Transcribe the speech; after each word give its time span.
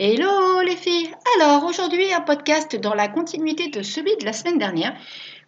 Hello 0.00 0.60
les 0.60 0.76
filles 0.76 1.10
Alors 1.34 1.64
aujourd'hui 1.64 2.12
un 2.12 2.20
podcast 2.20 2.76
dans 2.76 2.94
la 2.94 3.08
continuité 3.08 3.66
de 3.66 3.82
celui 3.82 4.16
de 4.18 4.24
la 4.24 4.32
semaine 4.32 4.56
dernière 4.56 4.94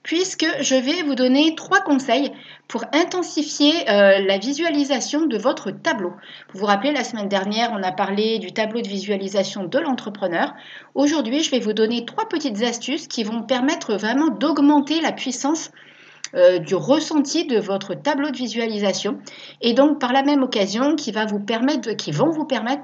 puisque 0.02 0.44
je 0.60 0.74
vais 0.74 1.04
vous 1.04 1.14
donner 1.14 1.54
trois 1.54 1.82
conseils 1.82 2.32
pour 2.66 2.84
intensifier 2.92 3.88
euh, 3.88 4.18
la 4.26 4.38
visualisation 4.38 5.26
de 5.26 5.38
votre 5.38 5.70
tableau. 5.70 6.14
Vous 6.52 6.58
vous 6.58 6.66
rappelez, 6.66 6.90
la 6.90 7.04
semaine 7.04 7.28
dernière, 7.28 7.70
on 7.72 7.82
a 7.84 7.92
parlé 7.92 8.40
du 8.40 8.50
tableau 8.50 8.80
de 8.80 8.88
visualisation 8.88 9.62
de 9.66 9.78
l'entrepreneur. 9.78 10.52
Aujourd'hui, 10.96 11.44
je 11.44 11.52
vais 11.52 11.60
vous 11.60 11.72
donner 11.72 12.04
trois 12.04 12.28
petites 12.28 12.60
astuces 12.62 13.06
qui 13.06 13.22
vont 13.22 13.42
permettre 13.42 13.94
vraiment 13.94 14.30
d'augmenter 14.30 15.00
la 15.00 15.12
puissance 15.12 15.70
euh, 16.34 16.58
du 16.58 16.74
ressenti 16.74 17.46
de 17.46 17.58
votre 17.58 17.94
tableau 17.94 18.30
de 18.30 18.36
visualisation 18.36 19.18
et 19.60 19.74
donc 19.74 19.98
par 19.98 20.12
la 20.12 20.22
même 20.22 20.42
occasion 20.42 20.94
qui 20.96 21.12
va 21.12 21.26
vous 21.26 21.40
permettre 21.40 21.90
qui 21.92 22.12
vont 22.12 22.30
vous 22.30 22.44
permettre 22.44 22.82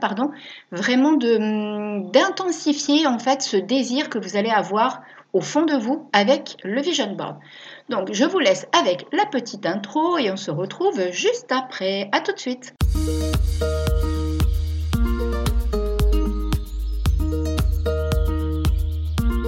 vraiment 0.73 1.15
hum, 1.15 2.11
d'intensifier 2.11 3.07
en 3.07 3.19
fait 3.19 3.43
ce 3.43 3.57
désir 3.57 4.09
que 4.11 4.19
vous 4.19 4.37
allez 4.37 4.51
avoir 4.51 5.03
au 5.33 5.41
fond 5.41 5.63
de 5.63 5.75
vous 5.75 6.09
avec 6.13 6.57
le 6.65 6.81
vision 6.81 7.15
board. 7.15 7.37
Donc 7.89 8.13
je 8.13 8.25
vous 8.25 8.39
laisse 8.39 8.67
avec 8.73 9.07
la 9.13 9.27
petite 9.27 9.67
intro 9.67 10.19
et 10.19 10.31
on 10.31 10.37
se 10.37 10.51
retrouve 10.51 11.11
juste 11.13 11.53
après. 11.53 12.09
À 12.13 12.21
tout 12.21 12.33
de 12.33 12.39
suite. 12.39 12.75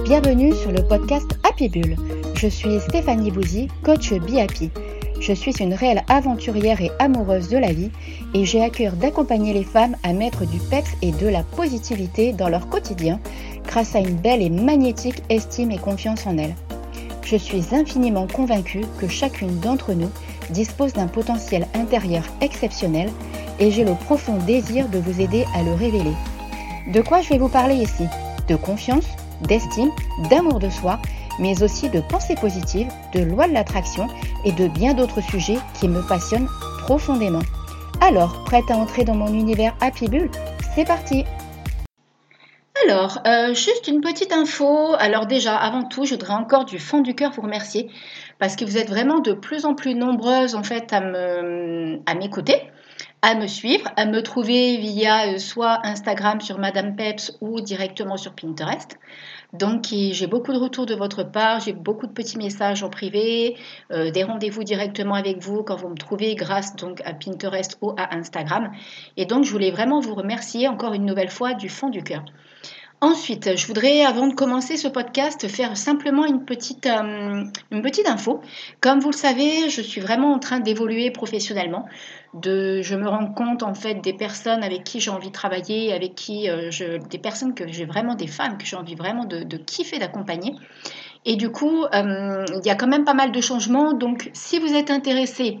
Bienvenue 0.05 0.55
sur 0.55 0.71
le 0.71 0.81
podcast 0.87 1.29
Happy 1.43 1.69
Bull 1.69 2.18
je 2.39 2.47
suis 2.47 2.79
Stéphanie 2.79 3.31
Bouzy, 3.31 3.67
coach 3.83 4.13
BIAPI. 4.13 4.71
Je 5.19 5.33
suis 5.33 5.51
une 5.59 5.73
réelle 5.73 6.03
aventurière 6.07 6.79
et 6.81 6.89
amoureuse 6.97 7.49
de 7.49 7.57
la 7.57 7.73
vie 7.73 7.91
et 8.33 8.45
j'ai 8.45 8.63
à 8.63 8.69
cœur 8.69 8.93
d'accompagner 8.93 9.51
les 9.51 9.65
femmes 9.65 9.97
à 10.03 10.13
mettre 10.13 10.45
du 10.45 10.57
peps 10.57 10.95
et 11.01 11.11
de 11.11 11.27
la 11.27 11.43
positivité 11.43 12.31
dans 12.31 12.47
leur 12.47 12.69
quotidien 12.69 13.19
grâce 13.67 13.93
à 13.93 13.99
une 13.99 14.15
belle 14.15 14.41
et 14.41 14.49
magnétique 14.49 15.21
estime 15.29 15.71
et 15.71 15.77
confiance 15.77 16.25
en 16.27 16.37
elles. 16.37 16.55
Je 17.25 17.35
suis 17.35 17.75
infiniment 17.75 18.25
convaincue 18.25 18.85
que 19.01 19.09
chacune 19.09 19.59
d'entre 19.59 19.91
nous 19.91 20.09
dispose 20.49 20.93
d'un 20.93 21.07
potentiel 21.07 21.67
intérieur 21.73 22.23
exceptionnel 22.39 23.09
et 23.59 23.69
j'ai 23.69 23.83
le 23.83 23.95
profond 23.95 24.37
désir 24.47 24.87
de 24.87 24.99
vous 24.99 25.19
aider 25.19 25.43
à 25.55 25.61
le 25.61 25.73
révéler. 25.73 26.13
De 26.93 27.01
quoi 27.01 27.21
je 27.21 27.29
vais 27.29 27.37
vous 27.37 27.49
parler 27.49 27.75
ici? 27.75 28.05
De 28.47 28.55
confiance, 28.55 29.07
d'estime, 29.41 29.91
d'amour 30.29 30.59
de 30.59 30.69
soi 30.69 31.01
mais 31.39 31.63
aussi 31.63 31.89
de 31.89 32.01
pensée 32.01 32.35
positive, 32.35 32.87
de 33.13 33.21
loi 33.21 33.47
de 33.47 33.53
l'attraction 33.53 34.07
et 34.45 34.51
de 34.51 34.67
bien 34.67 34.93
d'autres 34.93 35.21
sujets 35.21 35.59
qui 35.79 35.87
me 35.87 36.01
passionnent 36.01 36.49
profondément. 36.79 37.41
Alors, 38.01 38.43
prête 38.45 38.69
à 38.69 38.75
entrer 38.75 39.03
dans 39.03 39.15
mon 39.15 39.33
univers 39.33 39.75
Happy 39.81 40.07
Bull 40.07 40.29
C'est 40.75 40.85
parti 40.85 41.25
alors, 42.85 43.19
euh, 43.27 43.53
juste 43.53 43.89
une 43.89 43.99
petite 43.99 44.31
info. 44.31 44.95
Alors 44.97 45.25
déjà, 45.25 45.55
avant 45.55 45.83
tout, 45.83 46.05
je 46.05 46.11
voudrais 46.11 46.33
encore 46.33 46.63
du 46.63 46.79
fond 46.79 47.01
du 47.01 47.13
cœur 47.13 47.31
vous 47.31 47.41
remercier 47.41 47.91
parce 48.39 48.55
que 48.55 48.63
vous 48.63 48.77
êtes 48.77 48.87
vraiment 48.87 49.19
de 49.19 49.33
plus 49.33 49.65
en 49.65 49.75
plus 49.75 49.95
nombreuses 49.95 50.55
en 50.55 50.63
fait 50.63 50.93
à 50.93 52.15
m'écouter, 52.15 52.55
à, 53.21 53.35
me 53.35 53.47
suivre, 53.47 53.89
à 53.95 54.05
me 54.05 54.21
trouver 54.21 54.77
via 54.77 55.33
euh, 55.33 55.37
soit 55.37 55.79
Instagram 55.85 56.41
sur 56.41 56.57
Madame 56.57 56.95
Peps 56.95 57.37
ou 57.41 57.61
directement 57.61 58.17
sur 58.17 58.33
Pinterest. 58.33 58.97
Donc 59.51 59.87
j'ai 59.89 60.27
beaucoup 60.27 60.53
de 60.53 60.59
retours 60.59 60.85
de 60.85 60.93
votre 60.93 61.23
part, 61.23 61.59
j'ai 61.59 61.73
beaucoup 61.73 62.05
de 62.05 62.11
petits 62.11 62.37
messages 62.37 62.83
en 62.83 62.89
privé, 62.89 63.57
euh, 63.91 64.11
des 64.11 64.23
rendez-vous 64.23 64.63
directement 64.63 65.15
avec 65.15 65.41
vous 65.41 65.63
quand 65.63 65.75
vous 65.75 65.89
me 65.89 65.97
trouvez 65.97 66.35
grâce 66.35 66.75
donc 66.75 67.01
à 67.03 67.13
Pinterest 67.13 67.77
ou 67.81 67.91
à 67.97 68.15
Instagram. 68.15 68.71
Et 69.17 69.25
donc 69.25 69.45
je 69.45 69.51
voulais 69.51 69.71
vraiment 69.71 70.01
vous 70.01 70.13
remercier 70.13 70.67
encore 70.67 70.93
une 70.93 71.05
nouvelle 71.05 71.31
fois 71.31 71.55
du 71.55 71.67
fond 71.67 71.89
du 71.89 72.03
cœur. 72.03 72.23
Ensuite, 73.01 73.55
je 73.55 73.65
voudrais, 73.65 74.03
avant 74.03 74.27
de 74.27 74.33
commencer 74.33 74.75
ce 74.75 74.89
podcast, 74.89 75.47
faire 75.47 75.77
simplement 75.77 76.25
une 76.25 76.43
petite, 76.43 76.85
euh, 76.85 77.45
une 77.71 77.81
petite 77.81 78.09
info. 78.09 78.41
Comme 78.81 78.99
vous 78.99 79.11
le 79.11 79.15
savez, 79.15 79.69
je 79.69 79.81
suis 79.81 80.01
vraiment 80.01 80.33
en 80.33 80.39
train 80.39 80.59
d'évoluer 80.59 81.09
professionnellement. 81.09 81.87
Je 82.43 82.95
me 82.95 83.07
rends 83.07 83.31
compte 83.31 83.63
en 83.63 83.73
fait 83.73 83.95
des 83.95 84.11
personnes 84.11 84.63
avec 84.63 84.83
qui 84.83 84.99
j'ai 84.99 85.11
envie 85.11 85.29
de 85.29 85.33
travailler, 85.33 85.93
avec 85.93 86.13
qui 86.13 86.49
euh, 86.49 86.71
je, 86.71 86.97
des 86.97 87.19
personnes 87.19 87.53
que 87.53 87.65
j'ai 87.69 87.85
vraiment, 87.85 88.15
des 88.15 88.27
femmes 88.27 88.57
que 88.57 88.65
j'ai 88.65 88.75
envie 88.75 88.95
vraiment 88.95 89.23
de, 89.23 89.43
de 89.43 89.55
kiffer, 89.55 89.97
d'accompagner. 89.97 90.55
Et 91.23 91.37
du 91.37 91.49
coup, 91.51 91.85
euh, 91.85 92.45
il 92.53 92.67
y 92.67 92.69
a 92.69 92.75
quand 92.75 92.87
même 92.87 93.05
pas 93.05 93.13
mal 93.13 93.31
de 93.31 93.39
changements. 93.39 93.93
Donc, 93.93 94.29
si 94.33 94.59
vous 94.59 94.73
êtes 94.73 94.91
intéressé 94.91 95.59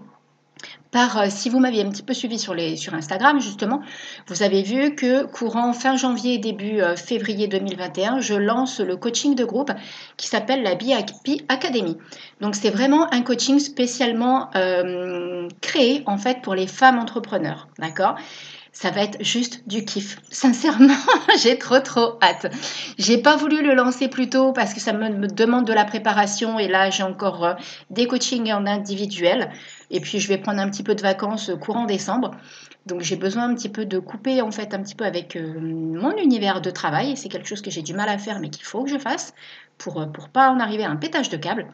par, 0.91 1.17
euh, 1.19 1.25
si 1.29 1.49
vous 1.49 1.59
m'aviez 1.59 1.83
un 1.83 1.89
petit 1.89 2.03
peu 2.03 2.13
suivi 2.13 2.39
sur, 2.39 2.53
Instagram, 2.93 3.39
justement, 3.39 3.81
vous 4.27 4.43
avez 4.43 4.63
vu 4.63 4.95
que 4.95 5.25
courant 5.25 5.73
fin 5.73 5.97
janvier, 5.97 6.37
début 6.39 6.81
euh, 6.81 6.95
février 6.95 7.47
2021, 7.47 8.19
je 8.19 8.33
lance 8.33 8.79
le 8.79 8.97
coaching 8.97 9.35
de 9.35 9.45
groupe 9.45 9.71
qui 10.17 10.27
s'appelle 10.27 10.63
la 10.63 10.75
BIP 10.75 11.43
Academy. 11.47 11.97
Donc, 12.41 12.55
c'est 12.55 12.71
vraiment 12.71 13.11
un 13.13 13.21
coaching 13.21 13.59
spécialement 13.59 14.49
euh, 14.55 15.47
créé, 15.61 16.03
en 16.07 16.17
fait, 16.17 16.41
pour 16.41 16.55
les 16.55 16.67
femmes 16.67 16.97
entrepreneurs. 16.97 17.67
D'accord? 17.77 18.15
Ça 18.71 18.91
va 18.91 19.01
être 19.01 19.21
juste 19.21 19.67
du 19.67 19.83
kiff. 19.83 20.17
Sincèrement, 20.29 20.93
j'ai 21.41 21.57
trop 21.57 21.79
trop 21.79 22.17
hâte. 22.21 22.53
J'ai 22.97 23.17
pas 23.17 23.35
voulu 23.35 23.61
le 23.61 23.73
lancer 23.73 24.07
plus 24.07 24.29
tôt 24.29 24.53
parce 24.53 24.73
que 24.73 24.79
ça 24.79 24.93
me, 24.93 25.27
demande 25.27 25.65
de 25.65 25.73
la 25.73 25.85
préparation 25.85 26.59
et 26.59 26.67
là 26.67 26.89
j'ai 26.89 27.03
encore 27.03 27.43
euh, 27.43 27.53
des 27.89 28.07
coachings 28.07 28.51
en 28.53 28.65
individuel 28.65 29.51
et 29.91 29.99
puis 29.99 30.19
je 30.19 30.27
vais 30.27 30.37
prendre 30.37 30.59
un 30.59 30.69
petit 30.69 30.83
peu 30.83 30.95
de 30.95 31.01
vacances 31.01 31.51
courant 31.61 31.85
décembre. 31.85 32.31
Donc 32.85 33.01
j'ai 33.01 33.15
besoin 33.15 33.49
un 33.49 33.55
petit 33.55 33.69
peu 33.69 33.85
de 33.85 33.99
couper 33.99 34.41
en 34.41 34.51
fait 34.51 34.73
un 34.73 34.81
petit 34.81 34.95
peu 34.95 35.05
avec 35.05 35.35
euh, 35.35 35.59
mon 35.59 36.15
univers 36.17 36.61
de 36.61 36.71
travail. 36.71 37.17
C'est 37.17 37.29
quelque 37.29 37.47
chose 37.47 37.61
que 37.61 37.71
j'ai 37.71 37.81
du 37.81 37.93
mal 37.93 38.09
à 38.09 38.17
faire 38.17 38.39
mais 38.39 38.49
qu'il 38.49 38.65
faut 38.65 38.83
que 38.83 38.89
je 38.89 38.97
fasse 38.97 39.33
pour 39.77 39.99
ne 39.99 40.05
euh, 40.05 40.27
pas 40.33 40.51
en 40.51 40.59
arriver 40.59 40.83
à 40.83 40.89
un 40.89 40.95
pétage 40.95 41.29
de 41.29 41.37
câble. 41.37 41.67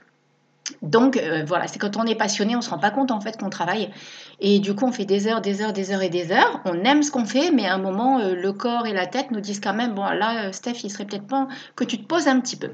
Donc 0.81 1.17
euh, 1.17 1.43
voilà, 1.45 1.67
c'est 1.67 1.77
quand 1.77 1.95
on 1.97 2.05
est 2.05 2.15
passionné, 2.15 2.55
on 2.55 2.59
ne 2.59 2.63
se 2.63 2.69
rend 2.69 2.79
pas 2.79 2.89
compte 2.89 3.11
en 3.11 3.21
fait 3.21 3.37
qu'on 3.37 3.49
travaille. 3.49 3.91
Et 4.39 4.59
du 4.59 4.73
coup, 4.75 4.85
on 4.85 4.91
fait 4.91 5.05
des 5.05 5.27
heures, 5.27 5.41
des 5.41 5.61
heures, 5.61 5.73
des 5.73 5.91
heures 5.91 6.01
et 6.01 6.09
des 6.09 6.31
heures. 6.31 6.61
On 6.65 6.83
aime 6.83 7.03
ce 7.03 7.11
qu'on 7.11 7.25
fait, 7.25 7.51
mais 7.51 7.67
à 7.67 7.75
un 7.75 7.77
moment, 7.77 8.19
euh, 8.19 8.33
le 8.33 8.51
corps 8.51 8.87
et 8.87 8.93
la 8.93 9.05
tête 9.05 9.31
nous 9.31 9.39
disent 9.39 9.59
quand 9.59 9.73
même, 9.73 9.93
bon 9.93 10.03
là, 10.03 10.47
euh, 10.47 10.51
Steph, 10.51 10.83
il 10.83 10.89
serait 10.89 11.05
peut-être 11.05 11.27
pas 11.27 11.47
que 11.75 11.83
tu 11.83 11.97
te 11.97 12.05
poses 12.05 12.27
un 12.27 12.39
petit 12.39 12.55
peu. 12.55 12.71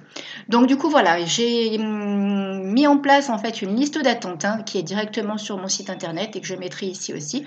Donc 0.47 0.67
du 0.67 0.77
coup, 0.77 0.89
voilà, 0.89 1.23
j'ai 1.25 1.77
hum, 1.79 2.71
mis 2.71 2.87
en 2.87 2.97
place 2.97 3.29
en 3.29 3.37
fait 3.37 3.61
une 3.61 3.75
liste 3.75 4.01
d'attente 4.01 4.45
hein, 4.45 4.63
qui 4.65 4.77
est 4.77 4.83
directement 4.83 5.37
sur 5.37 5.57
mon 5.57 5.67
site 5.67 5.89
internet 5.89 6.35
et 6.35 6.41
que 6.41 6.47
je 6.47 6.55
mettrai 6.55 6.87
ici 6.87 7.13
aussi. 7.13 7.45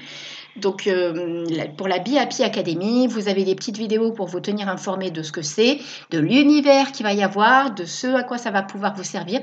Donc 0.56 0.88
pour 1.76 1.88
la 1.88 1.98
BIAPI 1.98 2.44
Academy, 2.44 3.06
vous 3.06 3.28
avez 3.28 3.44
des 3.44 3.54
petites 3.54 3.76
vidéos 3.76 4.12
pour 4.12 4.26
vous 4.26 4.40
tenir 4.40 4.68
informé 4.68 5.10
de 5.10 5.22
ce 5.22 5.32
que 5.32 5.42
c'est, 5.42 5.78
de 6.10 6.18
l'univers 6.18 6.92
qu'il 6.92 7.04
va 7.04 7.12
y 7.12 7.22
avoir, 7.22 7.74
de 7.74 7.84
ce 7.84 8.06
à 8.06 8.22
quoi 8.22 8.38
ça 8.38 8.50
va 8.50 8.62
pouvoir 8.62 8.94
vous 8.94 9.04
servir. 9.04 9.40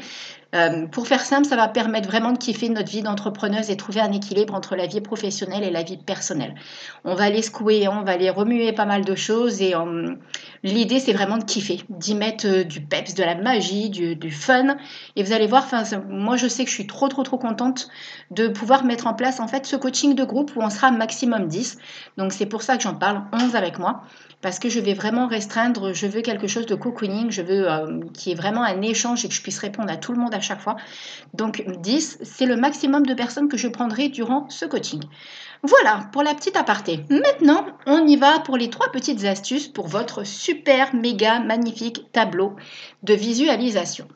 Euh, 0.53 0.85
pour 0.87 1.07
faire 1.07 1.21
simple, 1.21 1.47
ça 1.47 1.55
va 1.55 1.69
permettre 1.69 2.09
vraiment 2.09 2.33
de 2.33 2.37
kiffer 2.37 2.67
notre 2.67 2.91
vie 2.91 3.01
d'entrepreneuse 3.01 3.69
et 3.69 3.77
trouver 3.77 4.01
un 4.01 4.11
équilibre 4.11 4.53
entre 4.53 4.75
la 4.75 4.85
vie 4.85 4.99
professionnelle 4.99 5.63
et 5.63 5.69
la 5.69 5.83
vie 5.83 5.97
personnelle. 5.97 6.55
On 7.05 7.15
va 7.15 7.25
aller 7.25 7.41
secouer, 7.41 7.87
on 7.87 8.03
va 8.03 8.11
aller 8.11 8.29
remuer 8.29 8.73
pas 8.73 8.85
mal 8.85 9.05
de 9.05 9.15
choses 9.15 9.61
et 9.61 9.75
euh, 9.75 10.13
l'idée 10.63 10.99
c'est 10.99 11.13
vraiment 11.13 11.37
de 11.37 11.45
kiffer, 11.45 11.81
d'y 11.89 12.15
mettre 12.15 12.47
euh, 12.47 12.63
du 12.65 12.81
peps, 12.81 13.15
de 13.15 13.23
la 13.23 13.35
magie, 13.35 13.89
du, 13.89 14.15
du 14.17 14.29
fun. 14.29 14.75
Et 15.15 15.23
vous 15.23 15.31
allez 15.31 15.47
voir, 15.47 15.67
moi 16.09 16.35
je 16.35 16.47
sais 16.47 16.65
que 16.65 16.69
je 16.69 16.75
suis 16.75 16.87
trop 16.87 17.07
trop 17.07 17.23
trop 17.23 17.37
contente 17.37 17.87
de 18.29 18.49
pouvoir 18.49 18.83
mettre 18.83 19.07
en 19.07 19.13
place 19.13 19.39
en 19.39 19.47
fait 19.47 19.65
ce 19.65 19.77
coaching 19.77 20.15
de 20.15 20.23
groupe 20.25 20.51
où 20.57 20.61
on 20.61 20.69
sera 20.69 20.91
maximum 21.01 21.47
10. 21.47 21.79
Donc 22.17 22.31
c'est 22.31 22.45
pour 22.45 22.61
ça 22.61 22.77
que 22.77 22.83
j'en 22.83 22.93
parle 22.93 23.23
11 23.33 23.55
avec 23.55 23.79
moi 23.79 24.03
parce 24.41 24.59
que 24.59 24.69
je 24.69 24.79
vais 24.79 24.93
vraiment 24.93 25.27
restreindre, 25.27 25.93
je 25.93 26.05
veux 26.05 26.21
quelque 26.21 26.47
chose 26.47 26.67
de 26.67 26.75
cocooning, 26.75 27.31
je 27.31 27.41
veux 27.41 27.71
euh, 27.71 28.01
qui 28.13 28.31
est 28.31 28.35
vraiment 28.35 28.63
un 28.63 28.81
échange 28.81 29.25
et 29.25 29.27
que 29.27 29.33
je 29.33 29.41
puisse 29.41 29.57
répondre 29.59 29.91
à 29.91 29.97
tout 29.97 30.13
le 30.13 30.19
monde 30.19 30.33
à 30.35 30.41
chaque 30.41 30.61
fois. 30.61 30.77
Donc 31.33 31.63
10, 31.67 32.19
c'est 32.21 32.45
le 32.45 32.55
maximum 32.55 33.05
de 33.05 33.15
personnes 33.15 33.49
que 33.49 33.57
je 33.57 33.67
prendrai 33.67 34.09
durant 34.09 34.47
ce 34.49 34.65
coaching. 34.65 35.01
Voilà 35.63 36.09
pour 36.11 36.23
la 36.23 36.33
petite 36.33 36.55
aparté. 36.55 37.05
Maintenant, 37.09 37.65
on 37.87 38.05
y 38.07 38.15
va 38.15 38.39
pour 38.39 38.57
les 38.57 38.69
trois 38.69 38.91
petites 38.91 39.25
astuces 39.25 39.67
pour 39.67 39.87
votre 39.87 40.23
super, 40.23 40.93
méga, 40.95 41.39
magnifique 41.39 42.11
tableau 42.11 42.55
de 43.03 43.13
visualisation. 43.13 44.07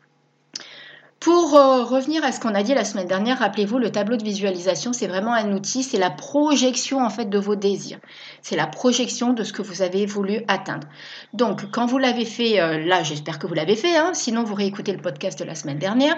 Pour 1.20 1.56
euh, 1.56 1.84
revenir 1.84 2.24
à 2.24 2.32
ce 2.32 2.40
qu'on 2.40 2.54
a 2.54 2.62
dit 2.62 2.74
la 2.74 2.84
semaine 2.84 3.08
dernière, 3.08 3.40
rappelez-vous, 3.40 3.80
le 3.80 3.92
tableau 3.92 4.18
de 4.18 4.24
visualisation, 4.24 4.94
c'est 4.94 5.08
vraiment 5.08 5.34
un 5.34 5.54
outil, 5.54 5.82
c'est 5.82 5.98
la 5.98 6.12
projection 6.12 7.04
en 7.04 7.10
fait 7.10 7.26
de 7.26 7.40
vos 7.40 7.56
désirs. 7.56 8.00
C'est 8.42 8.56
la 8.56 8.68
projection 8.68 9.34
de 9.34 9.44
ce 9.44 9.54
que 9.54 9.62
vous 9.62 9.82
avez 9.82 10.06
voulu 10.06 10.42
atteindre. 10.48 10.88
Donc, 11.34 11.72
quand 11.72 11.86
vous 11.86 11.98
l'avez 11.98 12.26
fait, 12.26 12.60
euh, 12.60 12.78
là, 12.86 13.02
j'espère 13.02 13.40
que 13.40 13.48
vous 13.48 13.54
l'avez 13.54 13.76
fait, 13.76 13.96
hein, 13.96 14.12
sinon 14.14 14.44
vous 14.44 14.54
réécoutez 14.54 14.92
le 14.92 15.02
podcast 15.02 15.40
de 15.40 15.46
la 15.46 15.56
semaine 15.56 15.80
dernière. 15.80 16.16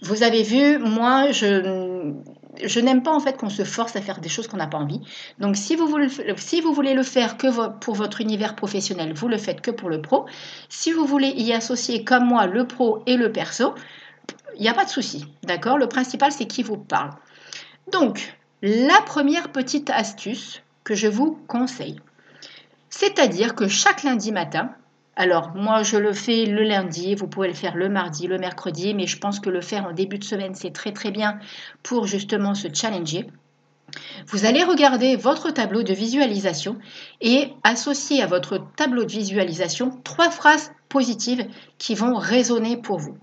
Vous 0.00 0.24
avez 0.24 0.42
vu, 0.42 0.78
moi, 0.78 1.30
je, 1.30 2.12
je 2.64 2.80
n'aime 2.80 3.04
pas 3.04 3.12
en 3.12 3.20
fait 3.20 3.36
qu'on 3.36 3.50
se 3.50 3.62
force 3.62 3.94
à 3.94 4.00
faire 4.00 4.20
des 4.20 4.28
choses 4.28 4.48
qu'on 4.48 4.56
n'a 4.56 4.66
pas 4.66 4.78
envie. 4.78 5.00
Donc, 5.38 5.56
si 5.56 5.76
vous, 5.76 5.86
voulez, 5.86 6.08
si 6.36 6.60
vous 6.60 6.72
voulez 6.72 6.94
le 6.94 7.04
faire 7.04 7.36
que 7.36 7.68
pour 7.78 7.94
votre 7.94 8.20
univers 8.20 8.56
professionnel, 8.56 9.12
vous 9.14 9.28
le 9.28 9.38
faites 9.38 9.60
que 9.60 9.70
pour 9.70 9.88
le 9.88 10.02
pro. 10.02 10.26
Si 10.68 10.90
vous 10.90 11.06
voulez 11.06 11.28
y 11.28 11.52
associer 11.52 12.02
comme 12.02 12.24
moi 12.24 12.46
le 12.46 12.66
pro 12.66 13.04
et 13.06 13.16
le 13.16 13.30
perso, 13.30 13.74
il 14.56 14.62
n'y 14.62 14.68
a 14.68 14.74
pas 14.74 14.84
de 14.84 14.90
souci, 14.90 15.26
d'accord? 15.42 15.78
Le 15.78 15.88
principal, 15.88 16.32
c'est 16.32 16.46
qui 16.46 16.62
vous 16.62 16.76
parle. 16.76 17.10
Donc, 17.90 18.36
la 18.62 19.00
première 19.02 19.50
petite 19.50 19.90
astuce 19.90 20.62
que 20.84 20.94
je 20.94 21.08
vous 21.08 21.38
conseille, 21.48 22.00
C'est-à-dire 22.90 23.54
que 23.54 23.68
chaque 23.68 24.02
lundi 24.02 24.32
matin, 24.32 24.70
alors 25.16 25.52
moi 25.54 25.82
je 25.82 25.96
le 25.96 26.12
fais 26.12 26.44
le 26.44 26.62
lundi, 26.62 27.14
vous 27.14 27.26
pouvez 27.26 27.48
le 27.48 27.54
faire 27.54 27.74
le 27.74 27.88
mardi, 27.88 28.26
le 28.26 28.38
mercredi, 28.38 28.94
mais 28.94 29.06
je 29.06 29.18
pense 29.18 29.40
que 29.40 29.50
le 29.50 29.62
faire 29.62 29.86
en 29.86 29.92
début 29.92 30.18
de 30.18 30.24
semaine 30.24 30.54
c'est 30.54 30.72
très 30.72 30.92
très 30.92 31.10
bien 31.10 31.38
pour 31.82 32.06
justement 32.06 32.54
se 32.54 32.68
challenger. 32.72 33.26
Vous 34.26 34.44
allez 34.44 34.62
regarder 34.62 35.16
votre 35.16 35.50
tableau 35.50 35.82
de 35.82 35.92
visualisation 35.92 36.78
et 37.20 37.52
associer 37.62 38.22
à 38.22 38.26
votre 38.26 38.58
tableau 38.76 39.04
de 39.04 39.12
visualisation 39.12 40.00
trois 40.04 40.30
phrases 40.30 40.72
positives 40.88 41.46
qui 41.78 41.94
vont 41.94 42.14
résonner 42.14 42.76
pour 42.76 42.98
vous. 42.98 43.16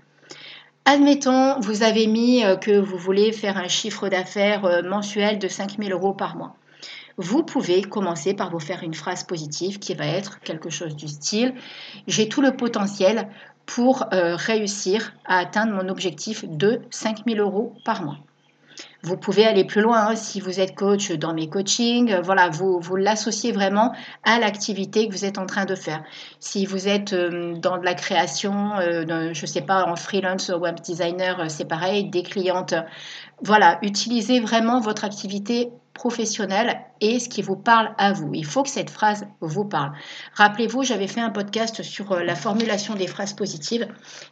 Admettons, 0.92 1.60
vous 1.60 1.84
avez 1.84 2.08
mis 2.08 2.42
euh, 2.42 2.56
que 2.56 2.76
vous 2.76 2.98
voulez 2.98 3.30
faire 3.30 3.56
un 3.56 3.68
chiffre 3.68 4.08
d'affaires 4.08 4.64
euh, 4.64 4.82
mensuel 4.82 5.38
de 5.38 5.46
5 5.46 5.76
000 5.78 5.90
euros 5.90 6.14
par 6.14 6.34
mois. 6.34 6.56
Vous 7.16 7.44
pouvez 7.44 7.82
commencer 7.82 8.34
par 8.34 8.50
vous 8.50 8.58
faire 8.58 8.82
une 8.82 8.94
phrase 8.94 9.22
positive 9.22 9.78
qui 9.78 9.94
va 9.94 10.04
être 10.04 10.40
quelque 10.40 10.68
chose 10.68 10.96
du 10.96 11.06
style 11.06 11.54
J'ai 12.08 12.28
tout 12.28 12.42
le 12.42 12.56
potentiel 12.56 13.28
pour 13.66 14.12
euh, 14.12 14.34
réussir 14.34 15.12
à 15.26 15.38
atteindre 15.38 15.74
mon 15.74 15.88
objectif 15.88 16.44
de 16.44 16.80
5 16.90 17.18
000 17.24 17.38
euros 17.38 17.72
par 17.84 18.02
mois. 18.02 18.18
Vous 19.02 19.16
pouvez 19.16 19.46
aller 19.46 19.64
plus 19.64 19.80
loin 19.80 20.08
hein, 20.08 20.16
si 20.16 20.40
vous 20.40 20.60
êtes 20.60 20.74
coach 20.74 21.10
dans 21.12 21.32
mes 21.32 21.48
coachings. 21.48 22.12
Euh, 22.12 22.20
voilà, 22.20 22.50
vous, 22.50 22.78
vous 22.80 22.96
l'associez 22.96 23.50
vraiment 23.50 23.94
à 24.24 24.38
l'activité 24.38 25.08
que 25.08 25.12
vous 25.12 25.24
êtes 25.24 25.38
en 25.38 25.46
train 25.46 25.64
de 25.64 25.74
faire. 25.74 26.04
Si 26.38 26.66
vous 26.66 26.86
êtes 26.86 27.14
euh, 27.14 27.54
dans 27.54 27.78
de 27.78 27.84
la 27.84 27.94
création, 27.94 28.76
euh, 28.78 29.32
je 29.32 29.42
ne 29.42 29.46
sais 29.46 29.62
pas, 29.62 29.84
en 29.86 29.96
freelance 29.96 30.50
web 30.50 30.80
designer, 30.80 31.50
c'est 31.50 31.64
pareil, 31.64 32.10
des 32.10 32.22
clientes. 32.22 32.74
Voilà, 33.42 33.78
utilisez 33.82 34.40
vraiment 34.40 34.80
votre 34.80 35.04
activité 35.04 35.70
professionnel 36.00 36.80
et 37.02 37.18
ce 37.20 37.28
qui 37.28 37.42
vous 37.42 37.56
parle 37.56 37.94
à 37.98 38.14
vous. 38.14 38.30
Il 38.32 38.46
faut 38.46 38.62
que 38.62 38.70
cette 38.70 38.88
phrase 38.88 39.26
vous 39.42 39.66
parle. 39.66 39.92
Rappelez-vous, 40.32 40.82
j'avais 40.82 41.06
fait 41.06 41.20
un 41.20 41.28
podcast 41.28 41.82
sur 41.82 42.12
euh, 42.12 42.22
la 42.24 42.34
formulation 42.34 42.94
des 42.94 43.06
phrases 43.06 43.34
positives. 43.34 43.86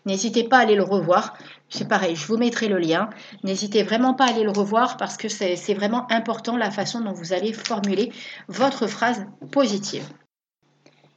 N'hésitez 0.06 0.44
pas 0.44 0.56
à 0.56 0.61
aller 0.62 0.76
le 0.76 0.82
revoir. 0.82 1.37
C'est 1.69 1.87
pareil, 1.87 2.17
je 2.17 2.26
vous 2.26 2.38
mettrai 2.38 2.69
le 2.69 2.79
lien. 2.79 3.11
N'hésitez 3.44 3.82
vraiment 3.82 4.15
pas 4.15 4.25
à 4.25 4.31
aller 4.31 4.44
le 4.44 4.50
revoir 4.50 4.97
parce 4.97 5.19
que 5.19 5.29
c'est 5.29 5.75
vraiment 5.75 6.11
important 6.11 6.56
la 6.56 6.70
façon 6.70 7.03
dont 7.03 7.12
vous 7.12 7.35
allez 7.35 7.53
formuler 7.53 8.12
votre 8.49 8.87
phrase 8.87 9.26
positive. 9.53 10.05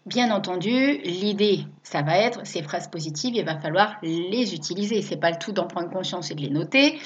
Bien 0.06 0.31
entendu, 0.31 0.98
l'idée, 1.06 1.59
ça 1.83 2.01
va 2.01 2.18
être 2.18 2.45
ces 2.45 2.62
phrases 2.62 2.89
positives, 2.89 3.36
il 3.36 3.45
va 3.45 3.57
falloir 3.57 3.95
les 4.01 4.53
utiliser. 4.53 5.01
C'est 5.01 5.15
pas 5.15 5.31
le 5.31 5.38
tout 5.38 5.53
d'en 5.53 5.68
prendre 5.68 5.89
conscience 5.89 6.30
et 6.30 6.36
de 6.36 6.42
les 6.42 6.50
noter. 6.50 7.00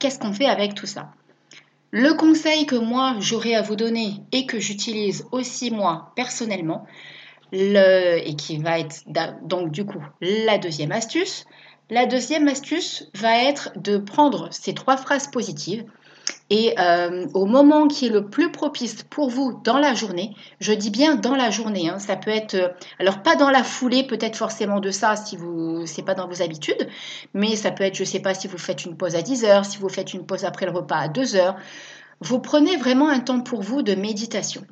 Qu'est-ce 0.00 0.18
qu'on 0.18 0.32
fait 0.32 0.46
avec 0.46 0.74
tout 0.74 0.86
ça? 0.86 1.12
Le 1.90 2.12
conseil 2.14 2.66
que 2.66 2.76
moi 2.76 3.16
j'aurais 3.20 3.54
à 3.54 3.62
vous 3.62 3.76
donner 3.76 4.22
et 4.32 4.46
que 4.46 4.60
j'utilise 4.60 5.26
aussi 5.32 5.70
moi 5.70 6.12
personnellement, 6.16 6.86
et 7.52 8.34
qui 8.36 8.58
va 8.58 8.78
être 8.78 9.04
donc 9.42 9.70
du 9.70 9.86
coup 9.86 10.04
la 10.20 10.58
deuxième 10.58 10.92
astuce, 10.92 11.46
la 11.90 12.04
deuxième 12.04 12.46
astuce 12.48 13.08
va 13.14 13.42
être 13.42 13.70
de 13.76 13.96
prendre 13.96 14.48
ces 14.52 14.74
trois 14.74 14.98
phrases 14.98 15.28
positives 15.28 15.84
et 16.50 16.74
euh, 16.78 17.26
au 17.34 17.44
moment 17.44 17.88
qui 17.88 18.06
est 18.06 18.10
le 18.10 18.26
plus 18.26 18.50
propice 18.50 19.02
pour 19.02 19.28
vous 19.28 19.60
dans 19.64 19.78
la 19.78 19.94
journée, 19.94 20.34
je 20.60 20.72
dis 20.72 20.90
bien 20.90 21.14
dans 21.14 21.34
la 21.34 21.50
journée, 21.50 21.90
hein, 21.90 21.98
ça 21.98 22.16
peut 22.16 22.30
être, 22.30 22.54
euh, 22.54 22.68
alors 22.98 23.22
pas 23.22 23.36
dans 23.36 23.50
la 23.50 23.62
foulée 23.62 24.06
peut-être 24.06 24.36
forcément 24.36 24.80
de 24.80 24.90
ça 24.90 25.16
si 25.16 25.36
vous 25.36 25.84
c'est 25.86 26.02
pas 26.02 26.14
dans 26.14 26.26
vos 26.26 26.40
habitudes, 26.40 26.88
mais 27.34 27.54
ça 27.54 27.70
peut 27.70 27.84
être, 27.84 27.96
je 27.96 28.04
sais 28.04 28.20
pas 28.20 28.32
si 28.32 28.48
vous 28.48 28.56
faites 28.56 28.86
une 28.86 28.96
pause 28.96 29.14
à 29.14 29.22
10 29.22 29.44
heures, 29.44 29.64
si 29.66 29.76
vous 29.78 29.90
faites 29.90 30.14
une 30.14 30.24
pause 30.24 30.44
après 30.46 30.64
le 30.64 30.72
repas 30.72 30.96
à 30.96 31.08
2 31.08 31.36
heures, 31.36 31.56
vous 32.20 32.38
prenez 32.38 32.76
vraiment 32.76 33.08
un 33.08 33.20
temps 33.20 33.40
pour 33.40 33.60
vous 33.60 33.82
de 33.82 33.94
méditation. 33.94 34.62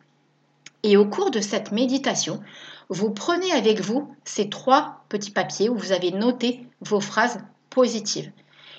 Et 0.82 0.96
au 0.96 1.05
cours 1.05 1.31
de 1.31 1.40
cette 1.40 1.73
méditation, 1.73 2.40
vous 2.88 3.11
prenez 3.11 3.52
avec 3.52 3.81
vous 3.81 4.14
ces 4.25 4.49
trois 4.49 5.05
petits 5.08 5.31
papiers 5.31 5.69
où 5.69 5.76
vous 5.76 5.93
avez 5.93 6.11
noté 6.11 6.64
vos 6.81 7.00
phrases 7.00 7.40
positives. 7.70 8.31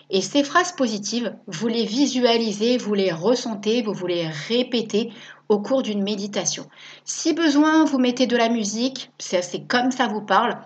Et 0.10 0.22
ces 0.22 0.44
phrases 0.44 0.72
positives, 0.72 1.36
vous 1.48 1.68
les 1.68 1.86
visualisez, 1.86 2.78
vous 2.78 2.94
les 2.94 3.12
ressentez, 3.12 3.82
vous 3.82 4.08
les 4.08 4.28
répétez 4.28 5.12
au 5.50 5.60
cours 5.60 5.84
d'une 5.84 6.04
méditation. 6.04 6.68
Si 7.04 7.34
besoin, 7.34 7.86
vous 7.86 8.00
mettez 8.00 8.28
de 8.28 8.38
la 8.38 8.50
musique, 8.50 9.12
c'est 9.20 9.68
comme 9.68 9.92
ça 9.92 10.08
vous 10.08 10.22
parle. 10.22 10.58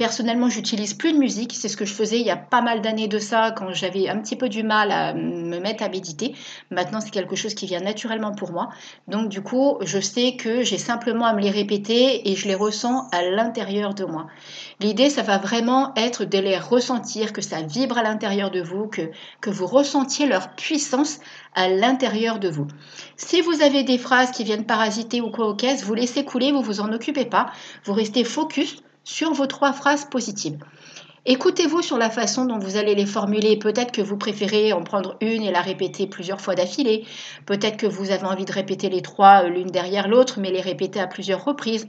Personnellement, 0.00 0.48
j'utilise 0.48 0.94
plus 0.94 1.12
de 1.12 1.18
musique. 1.18 1.52
C'est 1.54 1.68
ce 1.68 1.76
que 1.76 1.84
je 1.84 1.92
faisais 1.92 2.18
il 2.18 2.24
y 2.24 2.30
a 2.30 2.36
pas 2.36 2.62
mal 2.62 2.80
d'années 2.80 3.06
de 3.06 3.18
ça, 3.18 3.50
quand 3.54 3.74
j'avais 3.74 4.08
un 4.08 4.16
petit 4.16 4.34
peu 4.34 4.48
du 4.48 4.62
mal 4.62 4.90
à 4.90 5.12
me 5.12 5.58
mettre 5.58 5.82
à 5.82 5.90
méditer. 5.90 6.34
Maintenant, 6.70 7.02
c'est 7.02 7.10
quelque 7.10 7.36
chose 7.36 7.52
qui 7.52 7.66
vient 7.66 7.80
naturellement 7.80 8.32
pour 8.32 8.50
moi. 8.50 8.70
Donc, 9.08 9.28
du 9.28 9.42
coup, 9.42 9.76
je 9.82 10.00
sais 10.00 10.36
que 10.36 10.62
j'ai 10.62 10.78
simplement 10.78 11.26
à 11.26 11.34
me 11.34 11.42
les 11.42 11.50
répéter 11.50 12.30
et 12.30 12.34
je 12.34 12.48
les 12.48 12.54
ressens 12.54 13.08
à 13.12 13.22
l'intérieur 13.22 13.92
de 13.92 14.06
moi. 14.06 14.26
L'idée, 14.80 15.10
ça 15.10 15.20
va 15.20 15.36
vraiment 15.36 15.92
être 15.96 16.24
de 16.24 16.38
les 16.38 16.56
ressentir, 16.56 17.34
que 17.34 17.42
ça 17.42 17.60
vibre 17.60 17.98
à 17.98 18.02
l'intérieur 18.02 18.50
de 18.50 18.62
vous, 18.62 18.86
que, 18.86 19.10
que 19.42 19.50
vous 19.50 19.66
ressentiez 19.66 20.26
leur 20.26 20.54
puissance 20.54 21.20
à 21.54 21.68
l'intérieur 21.68 22.38
de 22.38 22.48
vous. 22.48 22.68
Si 23.18 23.42
vous 23.42 23.60
avez 23.60 23.82
des 23.82 23.98
phrases 23.98 24.30
qui 24.30 24.44
viennent 24.44 24.64
parasiter 24.64 25.20
ou 25.20 25.30
quoi 25.30 25.46
au 25.46 25.54
caisse, 25.54 25.84
vous 25.84 25.92
laissez 25.92 26.24
couler, 26.24 26.52
vous 26.52 26.62
vous 26.62 26.80
en 26.80 26.90
occupez 26.90 27.26
pas, 27.26 27.52
vous 27.84 27.92
restez 27.92 28.24
focus 28.24 28.82
sur 29.04 29.32
vos 29.32 29.46
trois 29.46 29.72
phrases 29.72 30.04
positives. 30.04 30.58
Écoutez-vous 31.26 31.82
sur 31.82 31.98
la 31.98 32.08
façon 32.08 32.46
dont 32.46 32.58
vous 32.58 32.78
allez 32.78 32.94
les 32.94 33.04
formuler. 33.04 33.58
Peut-être 33.58 33.92
que 33.92 34.00
vous 34.00 34.16
préférez 34.16 34.72
en 34.72 34.82
prendre 34.82 35.18
une 35.20 35.42
et 35.42 35.50
la 35.50 35.60
répéter 35.60 36.06
plusieurs 36.06 36.40
fois 36.40 36.54
d'affilée. 36.54 37.04
Peut-être 37.44 37.76
que 37.76 37.86
vous 37.86 38.10
avez 38.10 38.24
envie 38.24 38.46
de 38.46 38.52
répéter 38.52 38.88
les 38.88 39.02
trois 39.02 39.44
euh, 39.44 39.48
l'une 39.48 39.66
derrière 39.66 40.08
l'autre, 40.08 40.40
mais 40.40 40.50
les 40.50 40.62
répéter 40.62 40.98
à 40.98 41.06
plusieurs 41.06 41.44
reprises. 41.44 41.86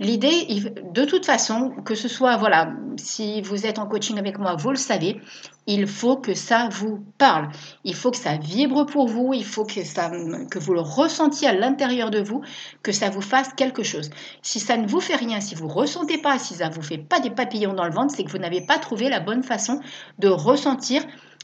L'idée, 0.00 0.64
de 0.82 1.04
toute 1.04 1.24
façon, 1.24 1.70
que 1.84 1.94
ce 1.94 2.08
soit, 2.08 2.36
voilà, 2.36 2.72
si 2.96 3.40
vous 3.42 3.66
êtes 3.66 3.78
en 3.78 3.86
coaching 3.86 4.18
avec 4.18 4.40
moi, 4.40 4.56
vous 4.56 4.70
le 4.70 4.76
savez, 4.76 5.20
il 5.66 5.86
faut 5.86 6.16
que 6.16 6.34
ça 6.34 6.68
vous 6.70 7.04
parle. 7.18 7.48
Il 7.84 7.94
faut 7.94 8.10
que 8.10 8.16
ça 8.16 8.36
vibre 8.36 8.84
pour 8.84 9.08
vous. 9.08 9.32
Il 9.34 9.44
faut 9.44 9.64
que, 9.64 9.84
ça, 9.84 10.10
que 10.50 10.58
vous 10.58 10.74
le 10.74 10.80
ressentiez 10.80 11.48
à 11.48 11.52
l'intérieur 11.52 12.10
de 12.10 12.20
vous, 12.20 12.42
que 12.82 12.92
ça 12.92 13.10
vous 13.10 13.20
fasse 13.20 13.52
quelque 13.54 13.82
chose. 13.82 14.10
Si 14.42 14.60
ça 14.60 14.76
ne 14.76 14.86
vous 14.86 15.00
fait 15.00 15.16
rien, 15.16 15.40
si 15.40 15.54
vous 15.54 15.66
ne 15.66 15.72
ressentez 15.72 16.18
pas, 16.18 16.38
si 16.38 16.54
ça 16.54 16.68
ne 16.68 16.74
vous 16.74 16.82
fait 16.82 16.98
pas 16.98 17.20
des 17.20 17.30
papillons 17.30 17.74
dans 17.74 17.86
le 17.86 17.92
ventre, 17.92 18.14
c'est 18.14 18.24
que 18.24 18.30
vous 18.30 18.38
n'avez 18.38 18.60
pas 18.60 18.78
trouvé 18.78 19.08
la 19.08 19.20
bonne 19.20 19.42
façon 19.42 19.80
de 20.18 20.28
ressentir 20.28 21.02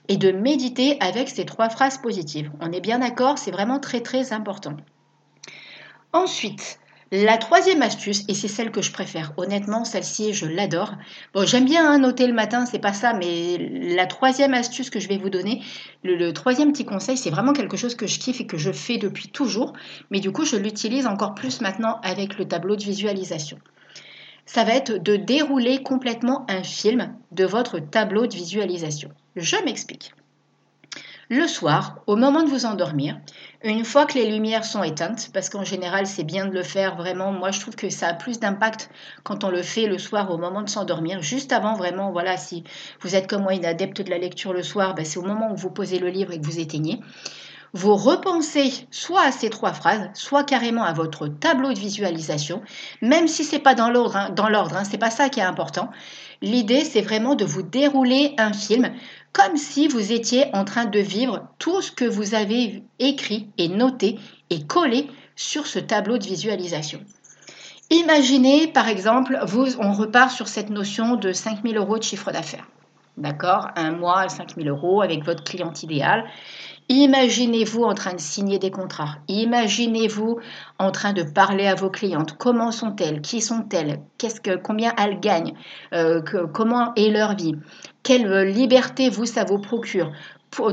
et 0.09 0.17
de 0.17 0.33
méditer 0.33 0.97
avec 1.01 1.29
ces 1.29 1.45
trois 1.45 1.69
phrases 1.69 1.99
positives. 1.99 2.51
On 2.61 2.73
est 2.73 2.81
bien 2.81 2.99
d'accord, 2.99 3.39
c'est 3.39 3.51
vraiment 3.51 3.79
très 3.79 4.01
très 4.01 4.33
important. 4.33 4.75
Ensuite, 6.13 6.81
la 7.11 7.39
troisième 7.39 7.81
astuce, 7.81 8.25
et 8.29 8.35
c'est 8.35 8.49
celle 8.49 8.71
que 8.71 8.83
je 8.83 8.93
préfère, 8.93 9.33
honnêtement, 9.39 9.85
celle-ci, 9.85 10.35
je 10.35 10.45
l'adore. 10.45 10.93
Bon, 11.33 11.47
j'aime 11.47 11.65
bien 11.65 11.91
hein, 11.91 11.99
noter 11.99 12.27
le 12.27 12.35
matin, 12.35 12.67
c'est 12.67 12.79
pas 12.79 12.93
ça, 12.93 13.15
mais 13.15 13.57
la 13.97 14.07
troisième 14.07 14.53
astuce 14.53 14.91
que 14.91 15.01
je 15.01 15.09
vais 15.09 15.17
vous 15.17 15.31
donner, 15.31 15.63
le, 16.05 16.33
troisième 16.33 16.71
petit 16.73 16.85
conseil, 16.85 17.17
c'est 17.17 17.31
vraiment 17.31 17.55
quelque 17.55 17.79
chose 17.79 17.95
que 17.95 18.07
je 18.07 18.19
kiffe 18.19 18.43
et 18.43 18.47
que 18.47 18.59
je 18.59 18.73
fais 18.73 18.99
depuis 18.99 19.29
toujours, 19.29 19.73
mais 20.11 20.21
du 20.21 20.33
coup, 20.33 20.45
je 20.45 20.57
l'utilise 20.57 21.07
encore 21.07 21.35
plus 21.35 21.63
maintenant 21.63 21.99
avec 22.03 22.37
le 22.37 22.47
tableau 22.47 22.77
de 22.77 22.85
visualisation. 22.85 23.59
Ça 24.45 24.65
va 24.65 24.75
être 24.75 25.03
de 25.03 25.17
dérouler 25.17 25.83
complètement 25.83 26.45
un 26.51 26.63
film 26.63 27.15
de 27.33 27.45
votre 27.45 27.79
tableau 27.79 28.27
de 28.27 28.35
visualisation. 28.35 29.11
Je 29.37 29.57
m'explique. 29.65 30.13
Le 31.31 31.47
soir, 31.47 32.01
au 32.07 32.17
moment 32.17 32.43
de 32.43 32.49
vous 32.49 32.65
endormir, 32.65 33.21
une 33.63 33.85
fois 33.85 34.07
que 34.07 34.15
les 34.15 34.31
lumières 34.31 34.65
sont 34.65 34.83
éteintes, 34.83 35.29
parce 35.35 35.51
qu'en 35.51 35.63
général 35.63 36.07
c'est 36.07 36.25
bien 36.25 36.47
de 36.47 36.53
le 36.53 36.63
faire 36.63 36.97
vraiment, 36.97 37.33
moi 37.33 37.51
je 37.51 37.61
trouve 37.61 37.77
que 37.77 37.91
ça 37.91 38.09
a 38.09 38.15
plus 38.15 38.41
d'impact 38.41 38.89
quand 39.25 39.45
on 39.45 39.51
le 39.51 39.61
fait 39.61 39.89
le 39.89 39.99
soir 39.99 40.31
au 40.31 40.39
moment 40.39 40.63
de 40.63 40.71
s'endormir, 40.71 41.21
juste 41.21 41.53
avant 41.53 41.75
vraiment, 41.75 42.13
voilà, 42.13 42.39
si 42.39 42.65
vous 43.03 43.15
êtes 43.15 43.27
comme 43.27 43.43
moi 43.43 43.53
une 43.53 43.67
adepte 43.67 44.01
de 44.01 44.09
la 44.09 44.17
lecture 44.17 44.55
le 44.55 44.63
soir, 44.63 44.95
ben, 44.95 45.05
c'est 45.05 45.19
au 45.19 45.23
moment 45.23 45.53
où 45.53 45.57
vous 45.57 45.69
posez 45.69 45.99
le 45.99 46.09
livre 46.09 46.33
et 46.33 46.41
que 46.41 46.47
vous 46.47 46.61
éteignez. 46.61 46.99
Vous 47.75 47.95
repensez 47.95 48.73
soit 48.91 49.25
à 49.25 49.31
ces 49.31 49.51
trois 49.51 49.75
phrases, 49.75 50.09
soit 50.15 50.45
carrément 50.45 50.85
à 50.85 50.95
votre 50.95 51.29
tableau 51.29 51.75
de 51.75 51.79
visualisation, 51.79 52.63
même 53.03 53.29
si 53.29 53.45
c'est 53.45 53.59
pas 53.59 53.75
dans 53.75 53.91
l'ordre, 53.91 54.17
hein, 54.17 54.31
dans 54.31 54.47
hein, 54.47 54.85
c'est 54.85 54.97
pas 54.97 55.11
ça 55.11 55.29
qui 55.29 55.41
est 55.41 55.43
important. 55.43 55.91
L'idée, 56.41 56.85
c'est 56.85 57.01
vraiment 57.01 57.35
de 57.35 57.45
vous 57.45 57.63
dérouler 57.63 58.35
un 58.39 58.53
film 58.53 58.93
comme 59.33 59.57
si 59.57 59.89
vous 59.89 60.13
étiez 60.13 60.47
en 60.55 60.65
train 60.65 60.85
de 60.85 60.99
vivre 60.99 61.49
tout 61.59 61.83
ce 61.83 61.93
que 61.93 62.05
vous 62.05 62.35
avez 62.35 62.83
écrit 62.99 63.49
et 63.59 63.69
noté 63.69 64.19
et 64.51 64.65
collé 64.67 65.09
sur 65.37 65.67
ce 65.67 65.79
tableau 65.79 66.19
de 66.19 66.25
visualisation. 66.25 67.01
Imaginez, 67.91 68.69
par 68.69 68.89
exemple, 68.89 69.39
vous, 69.47 69.79
on 69.81 69.93
repart 69.93 70.31
sur 70.31 70.49
cette 70.49 70.71
notion 70.71 71.17
de 71.17 71.33
5000 71.33 71.77
euros 71.77 71.99
de 71.99 72.03
chiffre 72.03 72.31
d'affaires. 72.33 72.69
D'accord? 73.17 73.69
Un 73.77 73.93
mois 73.93 74.21
à 74.21 74.29
5000 74.29 74.69
euros 74.69 75.03
avec 75.03 75.25
votre 75.25 75.43
cliente 75.43 75.83
idéale. 75.83 76.25
Imaginez-vous 76.89 77.83
en 77.83 77.95
train 77.95 78.15
de 78.15 78.21
signer 78.21 78.59
des 78.59 78.71
contrats. 78.71 79.17
Imaginez-vous 79.29 80.39
en 80.79 80.91
train 80.91 81.13
de 81.13 81.23
parler 81.23 81.67
à 81.67 81.75
vos 81.75 81.91
clientes. 81.91 82.37
Comment 82.39 82.73
sont-elles? 82.73 83.21
Qui 83.21 83.43
sont-elles? 83.43 84.01
Qu'est-ce 84.17 84.41
que, 84.41 84.57
Combien 84.57 84.95
elles 84.97 85.21
gagnent? 85.21 85.55
Euh, 85.93 86.23
Comment 86.55 86.95
est 86.95 87.11
leur 87.11 87.37
vie? 87.37 87.57
Quelle 88.09 88.45
liberté 88.45 89.11
vous, 89.11 89.27
ça 89.27 89.45
vous 89.45 89.59
procure 89.59 90.11